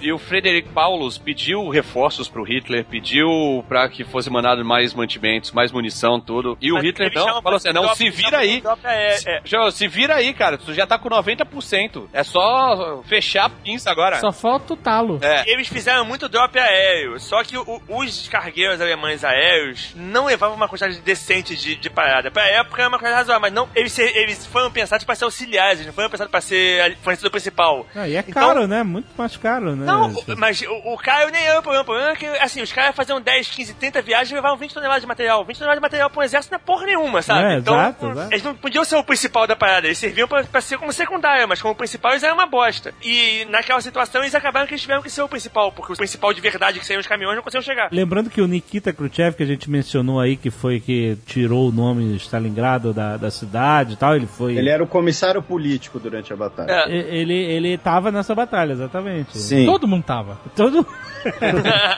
[0.00, 5.52] E o Frederick Paulus pediu reforços pro Hitler, pediu pra que fosse mandado mais mantimentos,
[5.52, 6.56] mais munição, tudo.
[6.60, 8.62] E o Mas Hitler eles não, chamam falou assim: não, se vira aí.
[8.84, 9.40] aé- é.
[9.44, 10.56] Já, se vira aí, cara.
[10.58, 12.08] Tu já tá com 90%.
[12.12, 14.18] É só fechar a pinça agora.
[14.20, 15.18] Só falta o talo.
[15.22, 15.50] É.
[15.50, 20.68] Eles fizeram muito drop aéreo, só que o- os cargueiros alemães aéreos não levavam uma
[20.68, 22.30] quantidade decente de, de parada.
[22.30, 25.74] Pra época era uma coisa razoável, mas não, eles, eles foram pensados para ser auxiliares,
[25.80, 27.86] eles não foram pensados para ser fornecedor principal.
[27.94, 28.82] Ah, e é Então- caro, né?
[28.82, 29.84] Muito mais caro, né?
[29.86, 31.82] Não, o- mas o, o Caio nem era o problema.
[31.82, 34.72] O problema é que, assim, os caras faziam 10, 15, 30 viagens e levavam 20
[34.74, 35.44] toneladas de material.
[35.44, 37.54] 20 toneladas de material pra um exército não é porra nenhuma, sabe?
[37.54, 38.32] É, então, exato, exato.
[38.32, 39.86] eles não podiam ser o principal da parada.
[39.86, 42.92] Eles serviam pra, pra ser como secundária, mas como principal eles eram uma bosta.
[43.02, 46.32] E naquela situação eles acabaram que eles tiveram que ser o principal, porque o principal
[46.32, 47.88] de verdade que saíam os caminhões não conseguiam chegar.
[47.92, 51.72] Lembrando que o Nikita Khrushchev, que a gente mencionou aí, que foi que tirou o
[51.72, 54.56] nome Stalingrado da, da cidade e tal, ele foi...
[54.56, 56.70] Ele era o comissário político durante a batalha.
[56.70, 56.90] É.
[56.90, 59.38] Ele, ele tava nessa batalha, exatamente.
[59.38, 59.64] Sim.
[59.66, 60.38] Todo mundo tava.
[60.54, 60.86] Todo...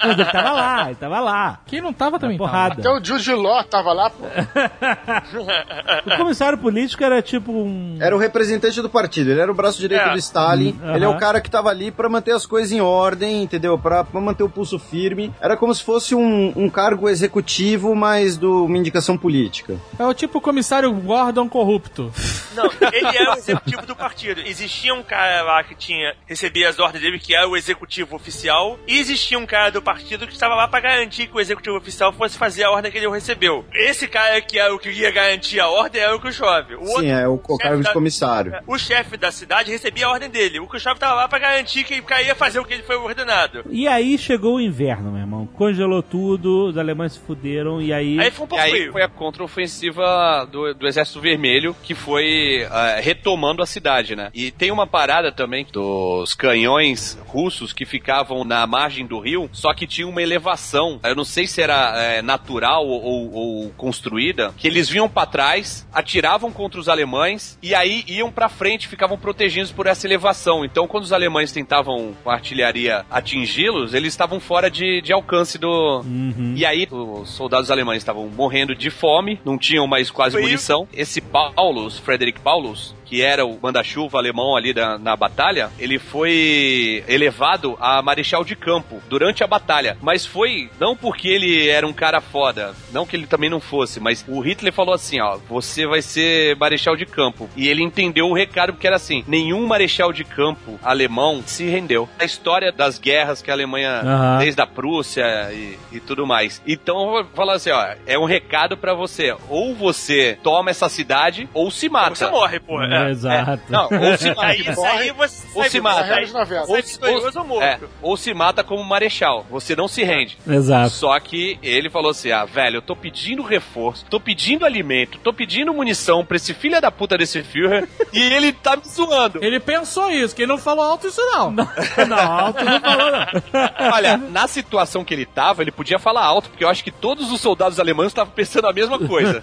[0.04, 1.60] Ele tava lá, ele tava lá.
[1.66, 2.74] Quem não tava também porrada.
[2.80, 4.24] Até o Jude Law tava lá, pô.
[6.12, 7.96] O comissário político era tipo um...
[8.00, 10.12] Era o representante do partido, ele era o braço direito É.
[10.12, 10.76] do Stalin.
[10.82, 13.78] Hum, Ele é o cara que tava ali pra manter as coisas em ordem, entendeu?
[13.78, 15.32] Pra, pra manter o pulso firme.
[15.40, 19.76] Era como se fosse um, um cargo executivo, mas de uma indicação política.
[19.98, 22.12] É o tipo comissário Gordon corrupto.
[22.54, 24.40] Não, ele era o executivo do partido.
[24.44, 28.78] Existia um cara lá que tinha recebia as ordens dele, que era o executivo oficial,
[28.86, 32.12] e existia um cara do partido que estava lá para garantir que o executivo oficial
[32.12, 33.64] fosse fazer a ordem que ele recebeu.
[33.72, 36.74] Esse cara que era o que ia garantir a ordem era o Khrushchev.
[36.80, 38.54] O Sim, é o, o cargo de da- comissário.
[38.66, 40.58] O chefe da cidade recebia a ordem dele.
[40.58, 43.64] O Khrushchev estava lá para garantir que cara ia fazer o que ele foi ordenado.
[43.70, 45.46] E aí chegou o inverno, meu irmão.
[45.46, 48.18] Congelou tudo, os alemães se fuderam e aí.
[48.18, 53.00] Aí foi um pouco aí foi a contraofensiva do, do Exército Vermelho que foi eh,
[53.02, 54.30] retomando a cidade, né?
[54.34, 59.72] E tem uma parada também dos canhões russos que ficavam na margem do rio, só
[59.72, 61.00] que tinha uma elevação.
[61.04, 65.86] Eu não sei se era eh, natural ou, ou construída, que eles vinham pra trás,
[65.92, 70.64] atiravam contra os alemães e aí iam pra frente, ficavam protegidos por essa elevação.
[70.64, 75.58] Então, quando os alemães tentavam com a artilharia atingi-los, eles estavam fora de, de alcance
[75.58, 76.54] do, Uhum.
[76.62, 80.86] E aí, os soldados alemães estavam morrendo de fome, não tinham mais quase munição.
[80.94, 87.04] Esse Paulus, Frederick Paulus, que era o manda-chuva alemão ali da, na batalha, ele foi
[87.06, 89.98] elevado a marechal de campo durante a batalha.
[90.00, 94.00] Mas foi não porque ele era um cara foda, não que ele também não fosse,
[94.00, 97.50] mas o Hitler falou assim: ó, você vai ser marechal de campo.
[97.54, 102.08] E ele entendeu o recado porque era assim: nenhum marechal de campo alemão se rendeu.
[102.18, 104.38] A história das guerras que a Alemanha Aham.
[104.38, 106.62] desde a Prússia e, e tudo mais.
[106.66, 109.36] Então, eu vou falar assim, ó, é um recado pra você.
[109.50, 112.14] Ou você toma essa cidade, ou se mata.
[112.14, 112.86] Você morre, porra.
[112.86, 113.10] É, É.
[113.10, 113.62] Exato.
[113.68, 114.42] Não, ou se mata.
[114.46, 116.06] Aí, isso aí você Ou se mata.
[116.06, 116.66] sai- Anos 90.
[116.66, 117.62] sai vitorioso ou morto.
[117.64, 119.46] É, ou se mata como marechal.
[119.50, 120.38] Você não se rende.
[120.46, 120.90] Exato.
[120.90, 125.32] Só que ele falou assim: ah, velho, eu tô pedindo reforço, tô pedindo alimento, tô
[125.32, 129.42] pedindo munição pra esse filho da puta desse Führer e ele tá me zoando.
[129.42, 131.50] Ele pensou isso, quem não falou alto isso não.
[131.50, 131.68] Não,
[132.18, 133.26] alto não falou, não.
[133.92, 137.30] Olha, na situação que ele tava, ele podia falar alto, porque eu acho que todos
[137.32, 139.42] os soldados alemães estavam pensando a mesma coisa.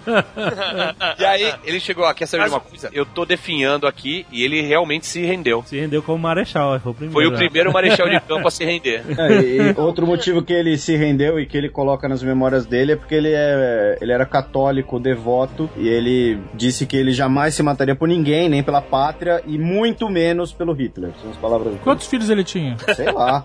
[1.18, 2.90] e aí ele chegou, ó, quer saber de uma coisa?
[2.92, 5.62] Eu tô definhando aqui e ele realmente se rendeu.
[5.66, 7.12] Se rendeu como marechal, foi o primeiro.
[7.12, 7.36] Foi o né?
[7.36, 9.02] primeiro marechal de campo a se render.
[9.10, 12.96] É, outro motivo que ele se rendeu e que ele coloca nas memórias dele é
[12.96, 17.94] porque ele, é, ele era católico, devoto, e ele disse que ele jamais se mataria
[17.94, 21.10] por ninguém, nem pela pátria, e muito menos pelo Hitler.
[21.20, 21.80] São as palavras dele.
[21.82, 22.76] Quantos filhos ele tinha?
[22.94, 23.44] Sei lá.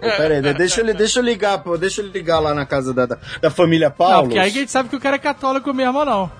[0.00, 2.92] Pô, Pera aí, deixa eu, deixa eu ligar, pô, deixa eu ligar lá na casa
[2.92, 4.14] da, da, da família Paulo.
[4.14, 6.30] Não, porque aí que a gente sabe que o cara é católico mesmo ou não.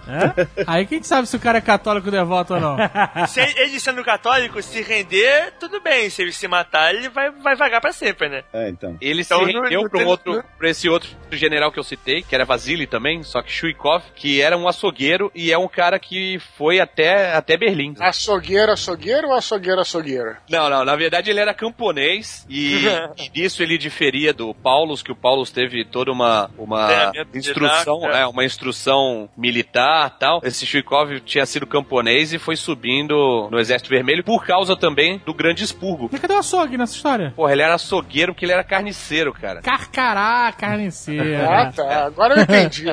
[0.66, 2.75] Aí que a gente sabe se o cara é católico devoto ou não.
[3.28, 6.08] Se ele sendo católico, se render, tudo bem.
[6.10, 8.42] Se ele se matar, ele vai, vai vagar pra sempre, né?
[8.52, 8.96] É, então.
[9.00, 12.22] Ele Então, se rendeu não pra, um outro, pra esse outro general que eu citei,
[12.22, 15.98] que era Vasily também, só que Shuikov, que era um açougueiro e é um cara
[15.98, 17.94] que foi até, até Berlim.
[17.98, 20.36] Açougueiro, açougueiro ou açougueiro, açougueiro?
[20.48, 22.84] Não, não, na verdade ele era camponês e,
[23.18, 28.10] e nisso ele diferia do Paulus, que o Paulus teve toda uma, uma Treinamento instrução,
[28.10, 28.22] é.
[28.22, 30.40] é, uma instrução militar tal.
[30.42, 35.32] Esse Shuikov tinha sido camponês e foi subindo no Exército Vermelho por causa também do
[35.34, 36.08] grande expurgo.
[36.10, 37.32] Mas cadê o açougue nessa história?
[37.36, 39.60] Porra, ele era açougueiro porque ele era carniceiro, cara.
[39.62, 41.72] Carcará, Ah, carniceira.
[41.74, 42.04] tá.
[42.06, 42.84] Agora eu entendi.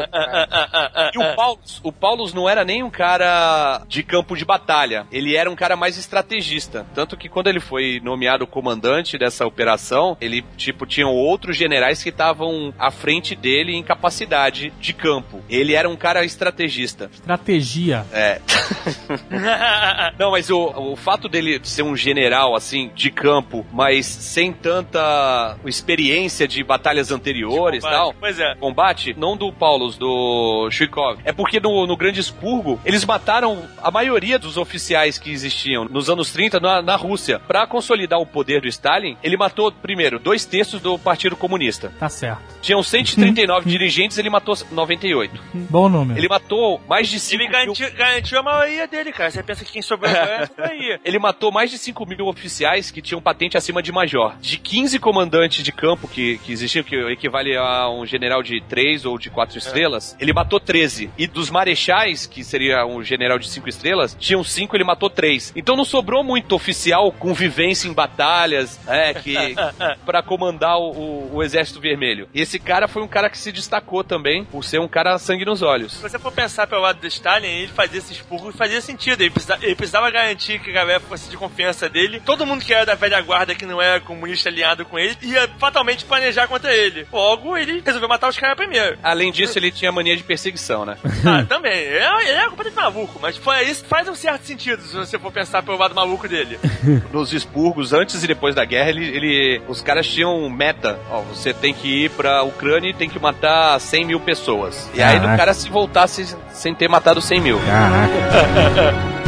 [1.14, 5.05] E o Paulus, o Paulus não era nem um cara de campo de batalha.
[5.11, 6.86] Ele era um cara mais estrategista.
[6.93, 12.09] Tanto que quando ele foi nomeado comandante dessa operação, ele, tipo, tinham outros generais que
[12.09, 15.41] estavam à frente dele em capacidade de campo.
[15.49, 17.09] Ele era um cara estrategista.
[17.14, 18.05] Estratégia.
[18.11, 18.39] É.
[20.17, 25.57] Não, mas o, o fato dele ser um general, assim, de campo, mas sem tanta
[25.65, 28.55] experiência de batalhas anteriores e tal, Pois é.
[28.55, 31.19] combate, não do Paulus, do Chuikov.
[31.23, 36.09] É porque no, no Grande Expurgo, eles mataram a maioria dos oficiais que existiam nos
[36.09, 37.39] anos 30 na, na Rússia.
[37.39, 41.91] Pra consolidar o poder do Stalin, ele matou, primeiro, dois terços do Partido Comunista.
[41.99, 42.41] Tá certo.
[42.61, 45.39] Tinham 139 dirigentes, ele matou 98.
[45.53, 46.19] Bom número.
[46.19, 47.51] Ele matou mais de 5 Ele mil...
[47.51, 49.31] garantiu, garantiu a maioria dele, cara.
[49.31, 50.99] Você pensa que quem sobreviveu é essa daí.
[51.05, 54.35] Ele matou mais de 5 mil oficiais que tinham patente acima de major.
[54.39, 59.05] De 15 comandantes de campo que, que existiam, que equivale a um general de 3
[59.05, 61.09] ou de 4 estrelas, ele matou 13.
[61.17, 65.53] E dos marechais, que seria um general de 5 estrelas, tinham 5, ele matou 3.
[65.55, 69.35] Então não sobrou muito oficial com vivência em batalhas, é, que
[70.05, 72.27] para comandar o, o- o Exército Vermelho.
[72.33, 75.45] E esse cara foi um cara que se destacou também por ser um cara sangue
[75.45, 75.93] nos olhos.
[75.93, 79.21] Se você for pensar pelo lado do Stalin, ele fazia esse expurgo e fazia sentido.
[79.21, 82.21] Ele precisa- ele precisava garantir que a galera fosse de confiança dele.
[82.25, 85.49] Todo mundo que era da velha guarda, que não era comunista alinhado com ele, ia
[85.59, 87.07] fatalmente planejar contra ele.
[87.11, 88.97] Logo, ele resolveu matar os caras primeiro.
[89.03, 90.97] Além disso, ele tinha mania de perseguição, né?
[91.25, 91.73] Ah, também.
[91.73, 95.17] Ele é, ele é completamente maluco, mas foi isso faz um certo sentido se você
[95.17, 96.59] for pensar pelo lado maluco dele.
[97.11, 100.99] Nos expurgos, antes e depois da guerra, ele, ele- os caras tinham meta.
[101.09, 104.89] Ó, você tem que ir pra Ucrânia e tem que matar 100 mil pessoas.
[104.93, 107.59] E aí, o cara se voltasse sem ter matado 100 mil.
[107.65, 109.13] Caraca.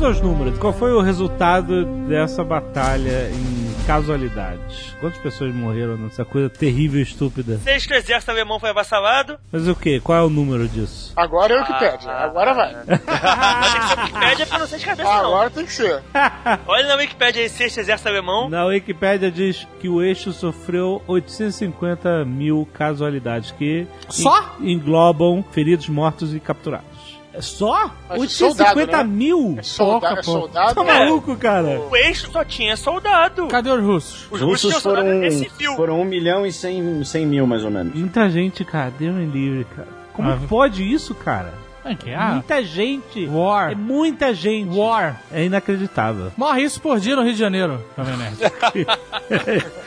[0.00, 0.58] Vamos aos números.
[0.58, 4.94] Qual foi o resultado dessa batalha em casualidades?
[4.98, 7.60] Quantas pessoas morreram nessa coisa terrível e estúpida?
[7.62, 10.00] Desde que o exército alemão foi avassalado, Mas o que?
[10.00, 11.12] Qual é o número disso?
[11.14, 12.08] Agora é o que pede.
[12.08, 12.74] Agora vai.
[12.86, 15.26] mas tem que ser Wikipédia pra não ser de cabeça, não.
[15.26, 16.02] Agora tem que ser.
[16.66, 18.48] Olha na Wikipédia aí, sexto exército alemão.
[18.48, 24.54] Na Wikipédia diz que o eixo sofreu 850 mil casualidades, que Só?
[24.60, 26.88] en- englobam feridos, mortos e capturados.
[27.32, 27.92] É só?
[28.08, 29.14] Mas 850 soldado, né?
[29.16, 29.54] mil?
[29.58, 30.98] É solda- Pouca, é soldado, Tá né?
[30.98, 31.80] maluco, cara?
[31.80, 33.46] O eixo só tinha soldado.
[33.46, 34.26] Cadê os russos?
[34.26, 37.70] Os Os russos soldado foram, é foram 1 milhão e 100, 100 mil, mais ou
[37.70, 37.94] menos.
[37.94, 38.92] Muita gente, cara.
[38.98, 39.88] Deus me livre, cara.
[40.12, 41.54] Como Ah, pode isso, cara?
[41.84, 43.24] É ah, Muita gente.
[43.24, 43.76] É War.
[43.76, 44.76] muita gente.
[44.76, 45.20] War.
[45.32, 46.30] É inacreditável.
[46.36, 48.36] Morre isso por dia no Rio de Janeiro, Jovem Nerd.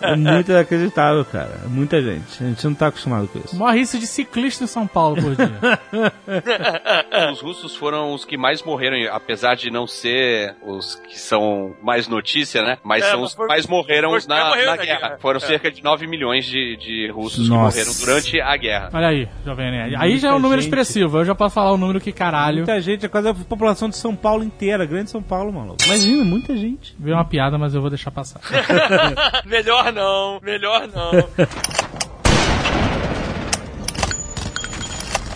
[0.00, 1.60] É muito inacreditável, cara.
[1.64, 2.42] É Muita gente.
[2.42, 3.54] A gente não tá acostumado com isso.
[3.56, 5.50] Morre isso de ciclista em São Paulo por dia.
[7.32, 12.08] Os russos foram os que mais morreram, apesar de não ser os que são mais
[12.08, 12.78] notícia, né?
[12.82, 14.76] Mas É, são os que mais morreram na, na guerra.
[14.76, 15.18] guerra.
[15.20, 15.40] Foram É.
[15.40, 17.78] cerca de 9 milhões de, de russos Nossa.
[17.78, 18.90] que morreram durante a guerra.
[18.92, 19.96] Olha aí, Jovem Nerd.
[19.96, 20.68] Aí já é um número gente.
[20.70, 21.18] expressivo.
[21.18, 22.58] Eu já posso falar o número que caralho.
[22.58, 25.78] Muita gente, é quase a população de São Paulo inteira, grande São Paulo, maluco.
[25.84, 26.94] Imagina, muita gente.
[26.98, 28.40] Veio uma piada, mas eu vou deixar passar.
[29.46, 31.10] melhor não, melhor não.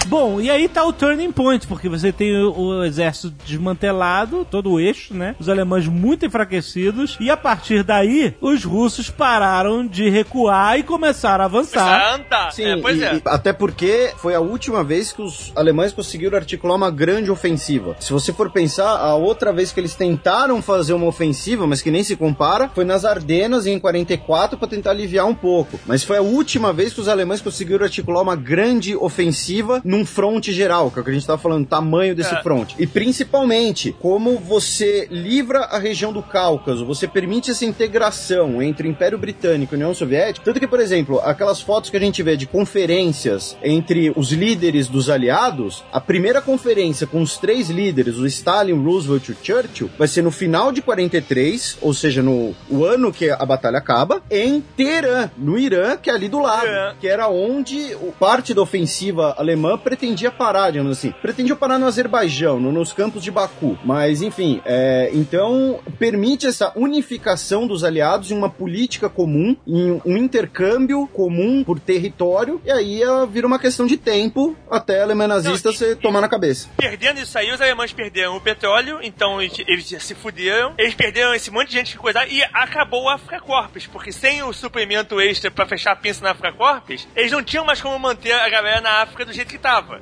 [0.07, 4.71] Bom, e aí tá o turning point, porque você tem o, o exército desmantelado, todo
[4.73, 5.35] o eixo, né?
[5.39, 11.43] Os alemães muito enfraquecidos, e a partir daí, os russos pararam de recuar e começaram
[11.45, 12.13] a avançar.
[12.13, 12.51] Santa!
[12.51, 13.15] Sim, é, pois e- é.
[13.17, 17.97] e até porque foi a última vez que os alemães conseguiram articular uma grande ofensiva.
[18.01, 21.91] Se você for pensar, a outra vez que eles tentaram fazer uma ofensiva, mas que
[21.91, 25.79] nem se compara, foi nas Ardenas em 44 para tentar aliviar um pouco.
[25.87, 30.53] Mas foi a última vez que os alemães conseguiram articular uma grande ofensiva num fronte
[30.53, 32.43] geral, que é o que a gente tava falando, tamanho desse É.
[32.43, 32.75] fronte.
[32.79, 39.17] E principalmente, como você livra a região do Cáucaso, você permite essa integração entre Império
[39.19, 40.45] Britânico e União Soviética.
[40.45, 44.89] Tanto que, por exemplo, aquelas fotos que a gente vê de conferências entre os líderes
[44.89, 49.91] dos aliados, a primeira conferência com os três líderes, o Stalin, Roosevelt e o Churchill,
[49.99, 54.23] vai ser no final de 43, ou seja, no o ano que a batalha acaba,
[54.31, 56.95] em Teherã, no Irã, que é ali do lado, Teherã.
[57.01, 61.13] que era onde parte da ofensiva alemã pretendia parar, digamos assim.
[61.23, 63.79] Pretendia parar no Azerbaijão, no- nos campos de Baku.
[63.85, 70.17] Mas, enfim, é, então permite essa unificação dos aliados em uma política comum, em um
[70.17, 75.29] intercâmbio comum por território, e aí é, vira uma questão de tempo até a Alemanha
[75.29, 76.69] nazista Não, e- se tomar na cabeça.
[76.77, 80.75] Perdendo isso aí, os alemães perderam o petróleo, então eles, eles se fuderam.
[80.79, 84.43] Eles perderam esse monte de gente que coisar e acabou o Africa Corps, porque sem
[84.43, 87.99] o suplemento extra pra fechar a pinça na Africa Corps, eles não tinham mais como
[87.99, 89.59] manter a galera na África do jeito que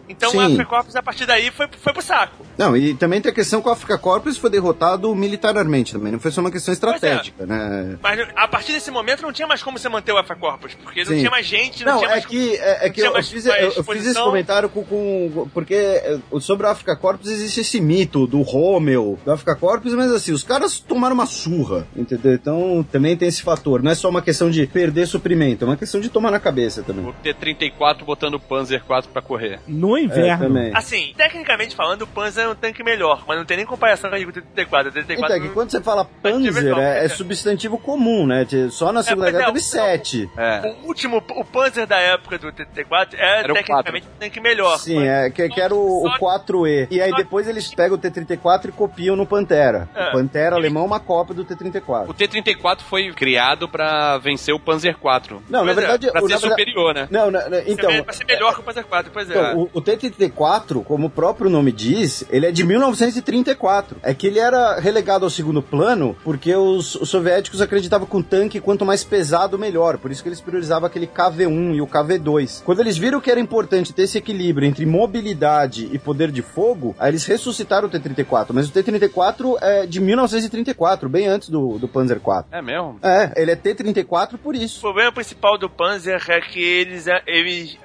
[0.09, 0.39] Então Sim.
[0.39, 2.45] o Africa Corps, a partir daí, foi, foi pro saco.
[2.59, 6.21] Não, e também tem a questão que o Africa Corps foi derrotado militarmente também, não
[6.21, 6.75] foi só uma questão é.
[6.75, 7.97] estratégica, né?
[8.03, 11.01] Mas a partir desse momento não tinha mais como você manter o Africa Corps, porque
[11.01, 11.19] não Sim.
[11.19, 13.29] tinha mais gente, não, Não, tinha é mais que, é, é não que eu, mais-
[13.29, 17.19] fiz, mais eu, eu fiz esse comentário com, com- Porque é, sobre o Africa Corps
[17.27, 21.87] existe esse mito do Rommel, do Africa Corps, mas assim, os caras tomaram uma surra,
[21.97, 22.33] entendeu?
[22.35, 23.83] Então também tem esse fator.
[23.83, 26.83] Não é só uma questão de perder suprimento, é uma questão de tomar na cabeça
[26.83, 27.07] também.
[27.07, 29.61] O T-34 botando o Panzer 4 pra correr.
[29.67, 30.47] No É, inverno.
[30.47, 30.71] também.
[30.75, 34.17] Assim, tecnicamente falando, o Panzer é um tanque melhor, mas não tem nem comparação com
[34.17, 34.87] o T-34.
[34.89, 38.47] O T-34 Então, é que quando você fala Panzer, é, é substantivo comum, né?
[38.71, 40.31] Só na Segunda mas Guerra é, teve o- sete.
[40.37, 40.75] É.
[40.83, 44.79] O último, o Panzer da época do T-34 era, Era o tecnicamente um tanque melhor.
[44.79, 46.89] Sim, mas- é, que, que era o, o 4E.
[46.91, 49.89] E aí depois eles pegam o T-34 e copiam no Pantera.
[49.95, 50.09] É.
[50.09, 52.15] O Pantera alemão é uma cópia do O T-34.
[52.15, 55.43] T-34 foi criado pra vencer o Panzer 4.
[55.49, 56.11] Não, na Pois é, verdade...
[56.11, 57.09] Pra o- ser na verdade- superior, né?
[57.11, 58.03] Não, na- na- então...
[58.05, 59.33] Pra ser melhor que o Panzer 4, pois é.
[59.33, 63.99] Então, o, o T-34, como o próprio nome diz, Ele é de 1934.
[64.03, 68.22] É que ele era relegado ao segundo plano porque os, os soviéticos acreditavam que um
[68.22, 69.99] tanque, quanto mais pesado, melhor.
[69.99, 72.64] Por isso que eles priorizavam aquele KV-1 e o KV-2.
[72.64, 76.97] Quando eles viram que era importante ter esse equilíbrio entre mobilidade e poder de fogo,
[76.99, 78.47] aí eles ressuscitaram o T-34.
[78.53, 82.47] Mas o T-34 é de 1934, bem antes do, do Panzer IV.
[82.51, 82.99] É mesmo?
[83.03, 84.80] É, ele é T-34 por O isso.
[84.80, 87.76] problema principal do Panzer é que eles, eles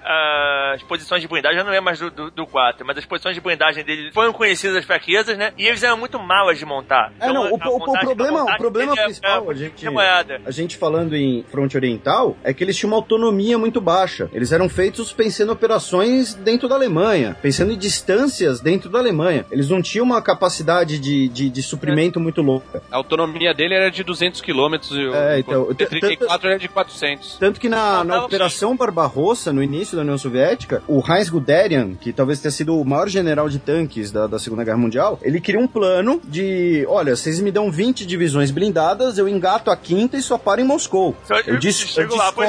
[0.73, 3.35] as posições de blindagem, já não é mais do, do, do 4, mas as posições
[3.35, 5.51] de blindagem dele foram conhecidas as fraquezas, né?
[5.57, 7.11] E eles eram muito malas de montar.
[7.19, 10.41] É, não, o, o- o problema, o montagem problema é- principal, é a gente, remoeda.
[10.45, 14.29] a gente falando em fronte oriental, é que eles tinham uma autonomia muito baixa.
[14.33, 19.45] Eles eram feitos pensando em operações dentro da Alemanha, pensando em distâncias dentro da Alemanha.
[19.51, 22.81] Eles não tinham uma capacidade de, de, de suprimento muito louca.
[22.91, 26.67] A autonomia dele era de 200 km e o É, então, o T-34 era de
[26.67, 27.38] 400.
[27.38, 31.95] Tanto que na, na Faltava Operação Barbarossa, no início da União Soviética, o Heinz Guderian,
[31.95, 35.39] que talvez tenha sido o maior general de tanques da, da Segunda Guerra Mundial, ele
[35.41, 40.17] queria um plano de: olha, vocês me dão 20 divisões blindadas, eu engato a quinta
[40.17, 41.15] e só paro em Moscou.
[41.30, 42.47] Eu, eu des, eu, lá, descolo,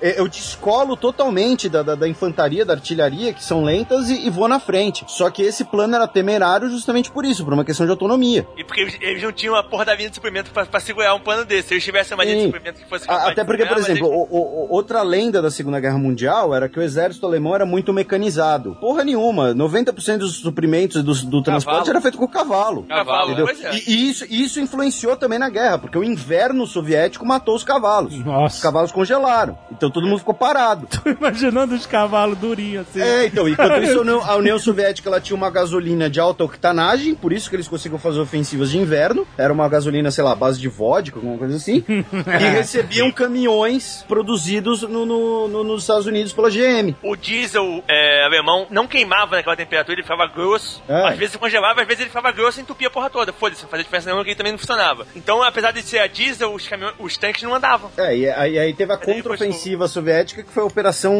[0.00, 4.30] é, eu descolo totalmente da, da, da infantaria, da artilharia, que são lentas, e, e
[4.30, 5.04] vou na frente.
[5.08, 8.46] Só que esse plano era temerário justamente por isso, por uma questão de autonomia.
[8.56, 11.14] E porque eles, eles não tinham a porra da linha de suprimento pra, pra segurar
[11.14, 11.68] um plano desse.
[11.68, 14.28] Se eles tivessem uma linha de suprimento que fosse A- Até porque, por exemplo, eles-
[14.30, 17.92] o- o- outra lenda da Segunda Guerra Mundial era que o exército alemão era muito
[17.92, 18.76] mecanizado.
[18.80, 19.54] Porra nenhuma.
[19.54, 22.84] 90% dos suprimentos do, do transporte era feito com cavalo.
[22.84, 23.46] Cavalo, Entendeu?
[23.46, 23.74] pois é.
[23.74, 28.14] E, e isso, isso influenciou também na guerra, porque o inverno soviético matou os cavalos.
[28.14, 28.62] Os Nossa.
[28.62, 29.58] cavalos congelaram.
[29.72, 30.86] Então todo mundo ficou parado.
[31.02, 33.00] Tô imaginando os cavalos durinhos assim.
[33.00, 37.32] É, então, enquanto isso, a União, Soviética ela tinha uma gasolina de alta octanagem, por
[37.32, 39.26] isso que eles conseguiam fazer ofensivas de inverno.
[39.38, 41.82] Era uma gasolina, sei lá, base de vodka, alguma coisa assim.
[41.88, 46.94] e recebiam caminhões produzidos no- no- no- nos Estados Unidos pela GM.
[47.02, 50.82] O diesel é, alemão não queimava naquela temperatura, ele ficava grosso.
[50.88, 50.99] É.
[51.08, 53.32] Às vezes congelava, às vezes ele ficava grosso e entupia a porra toda.
[53.32, 55.06] Foda-se, não fazia diferença nenhuma que ele também não funcionava.
[55.14, 57.90] Então, apesar de ser a diesel, os, caminhões, os tanques não andavam.
[57.96, 61.12] É, e aí, aí teve a contraofensiva soviética, que foi a Operação.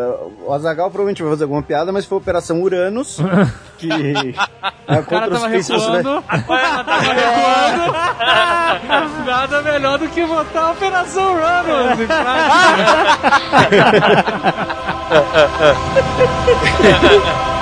[0.00, 3.18] eh, O Azagal provavelmente vai fazer alguma piada, mas foi a Operação Uranus.
[3.78, 3.88] que.
[4.86, 6.24] a O cara tava recuando.
[6.28, 7.92] Agora tá recuando.
[9.26, 12.32] Nada melhor do que botar a Operação Runners em prática.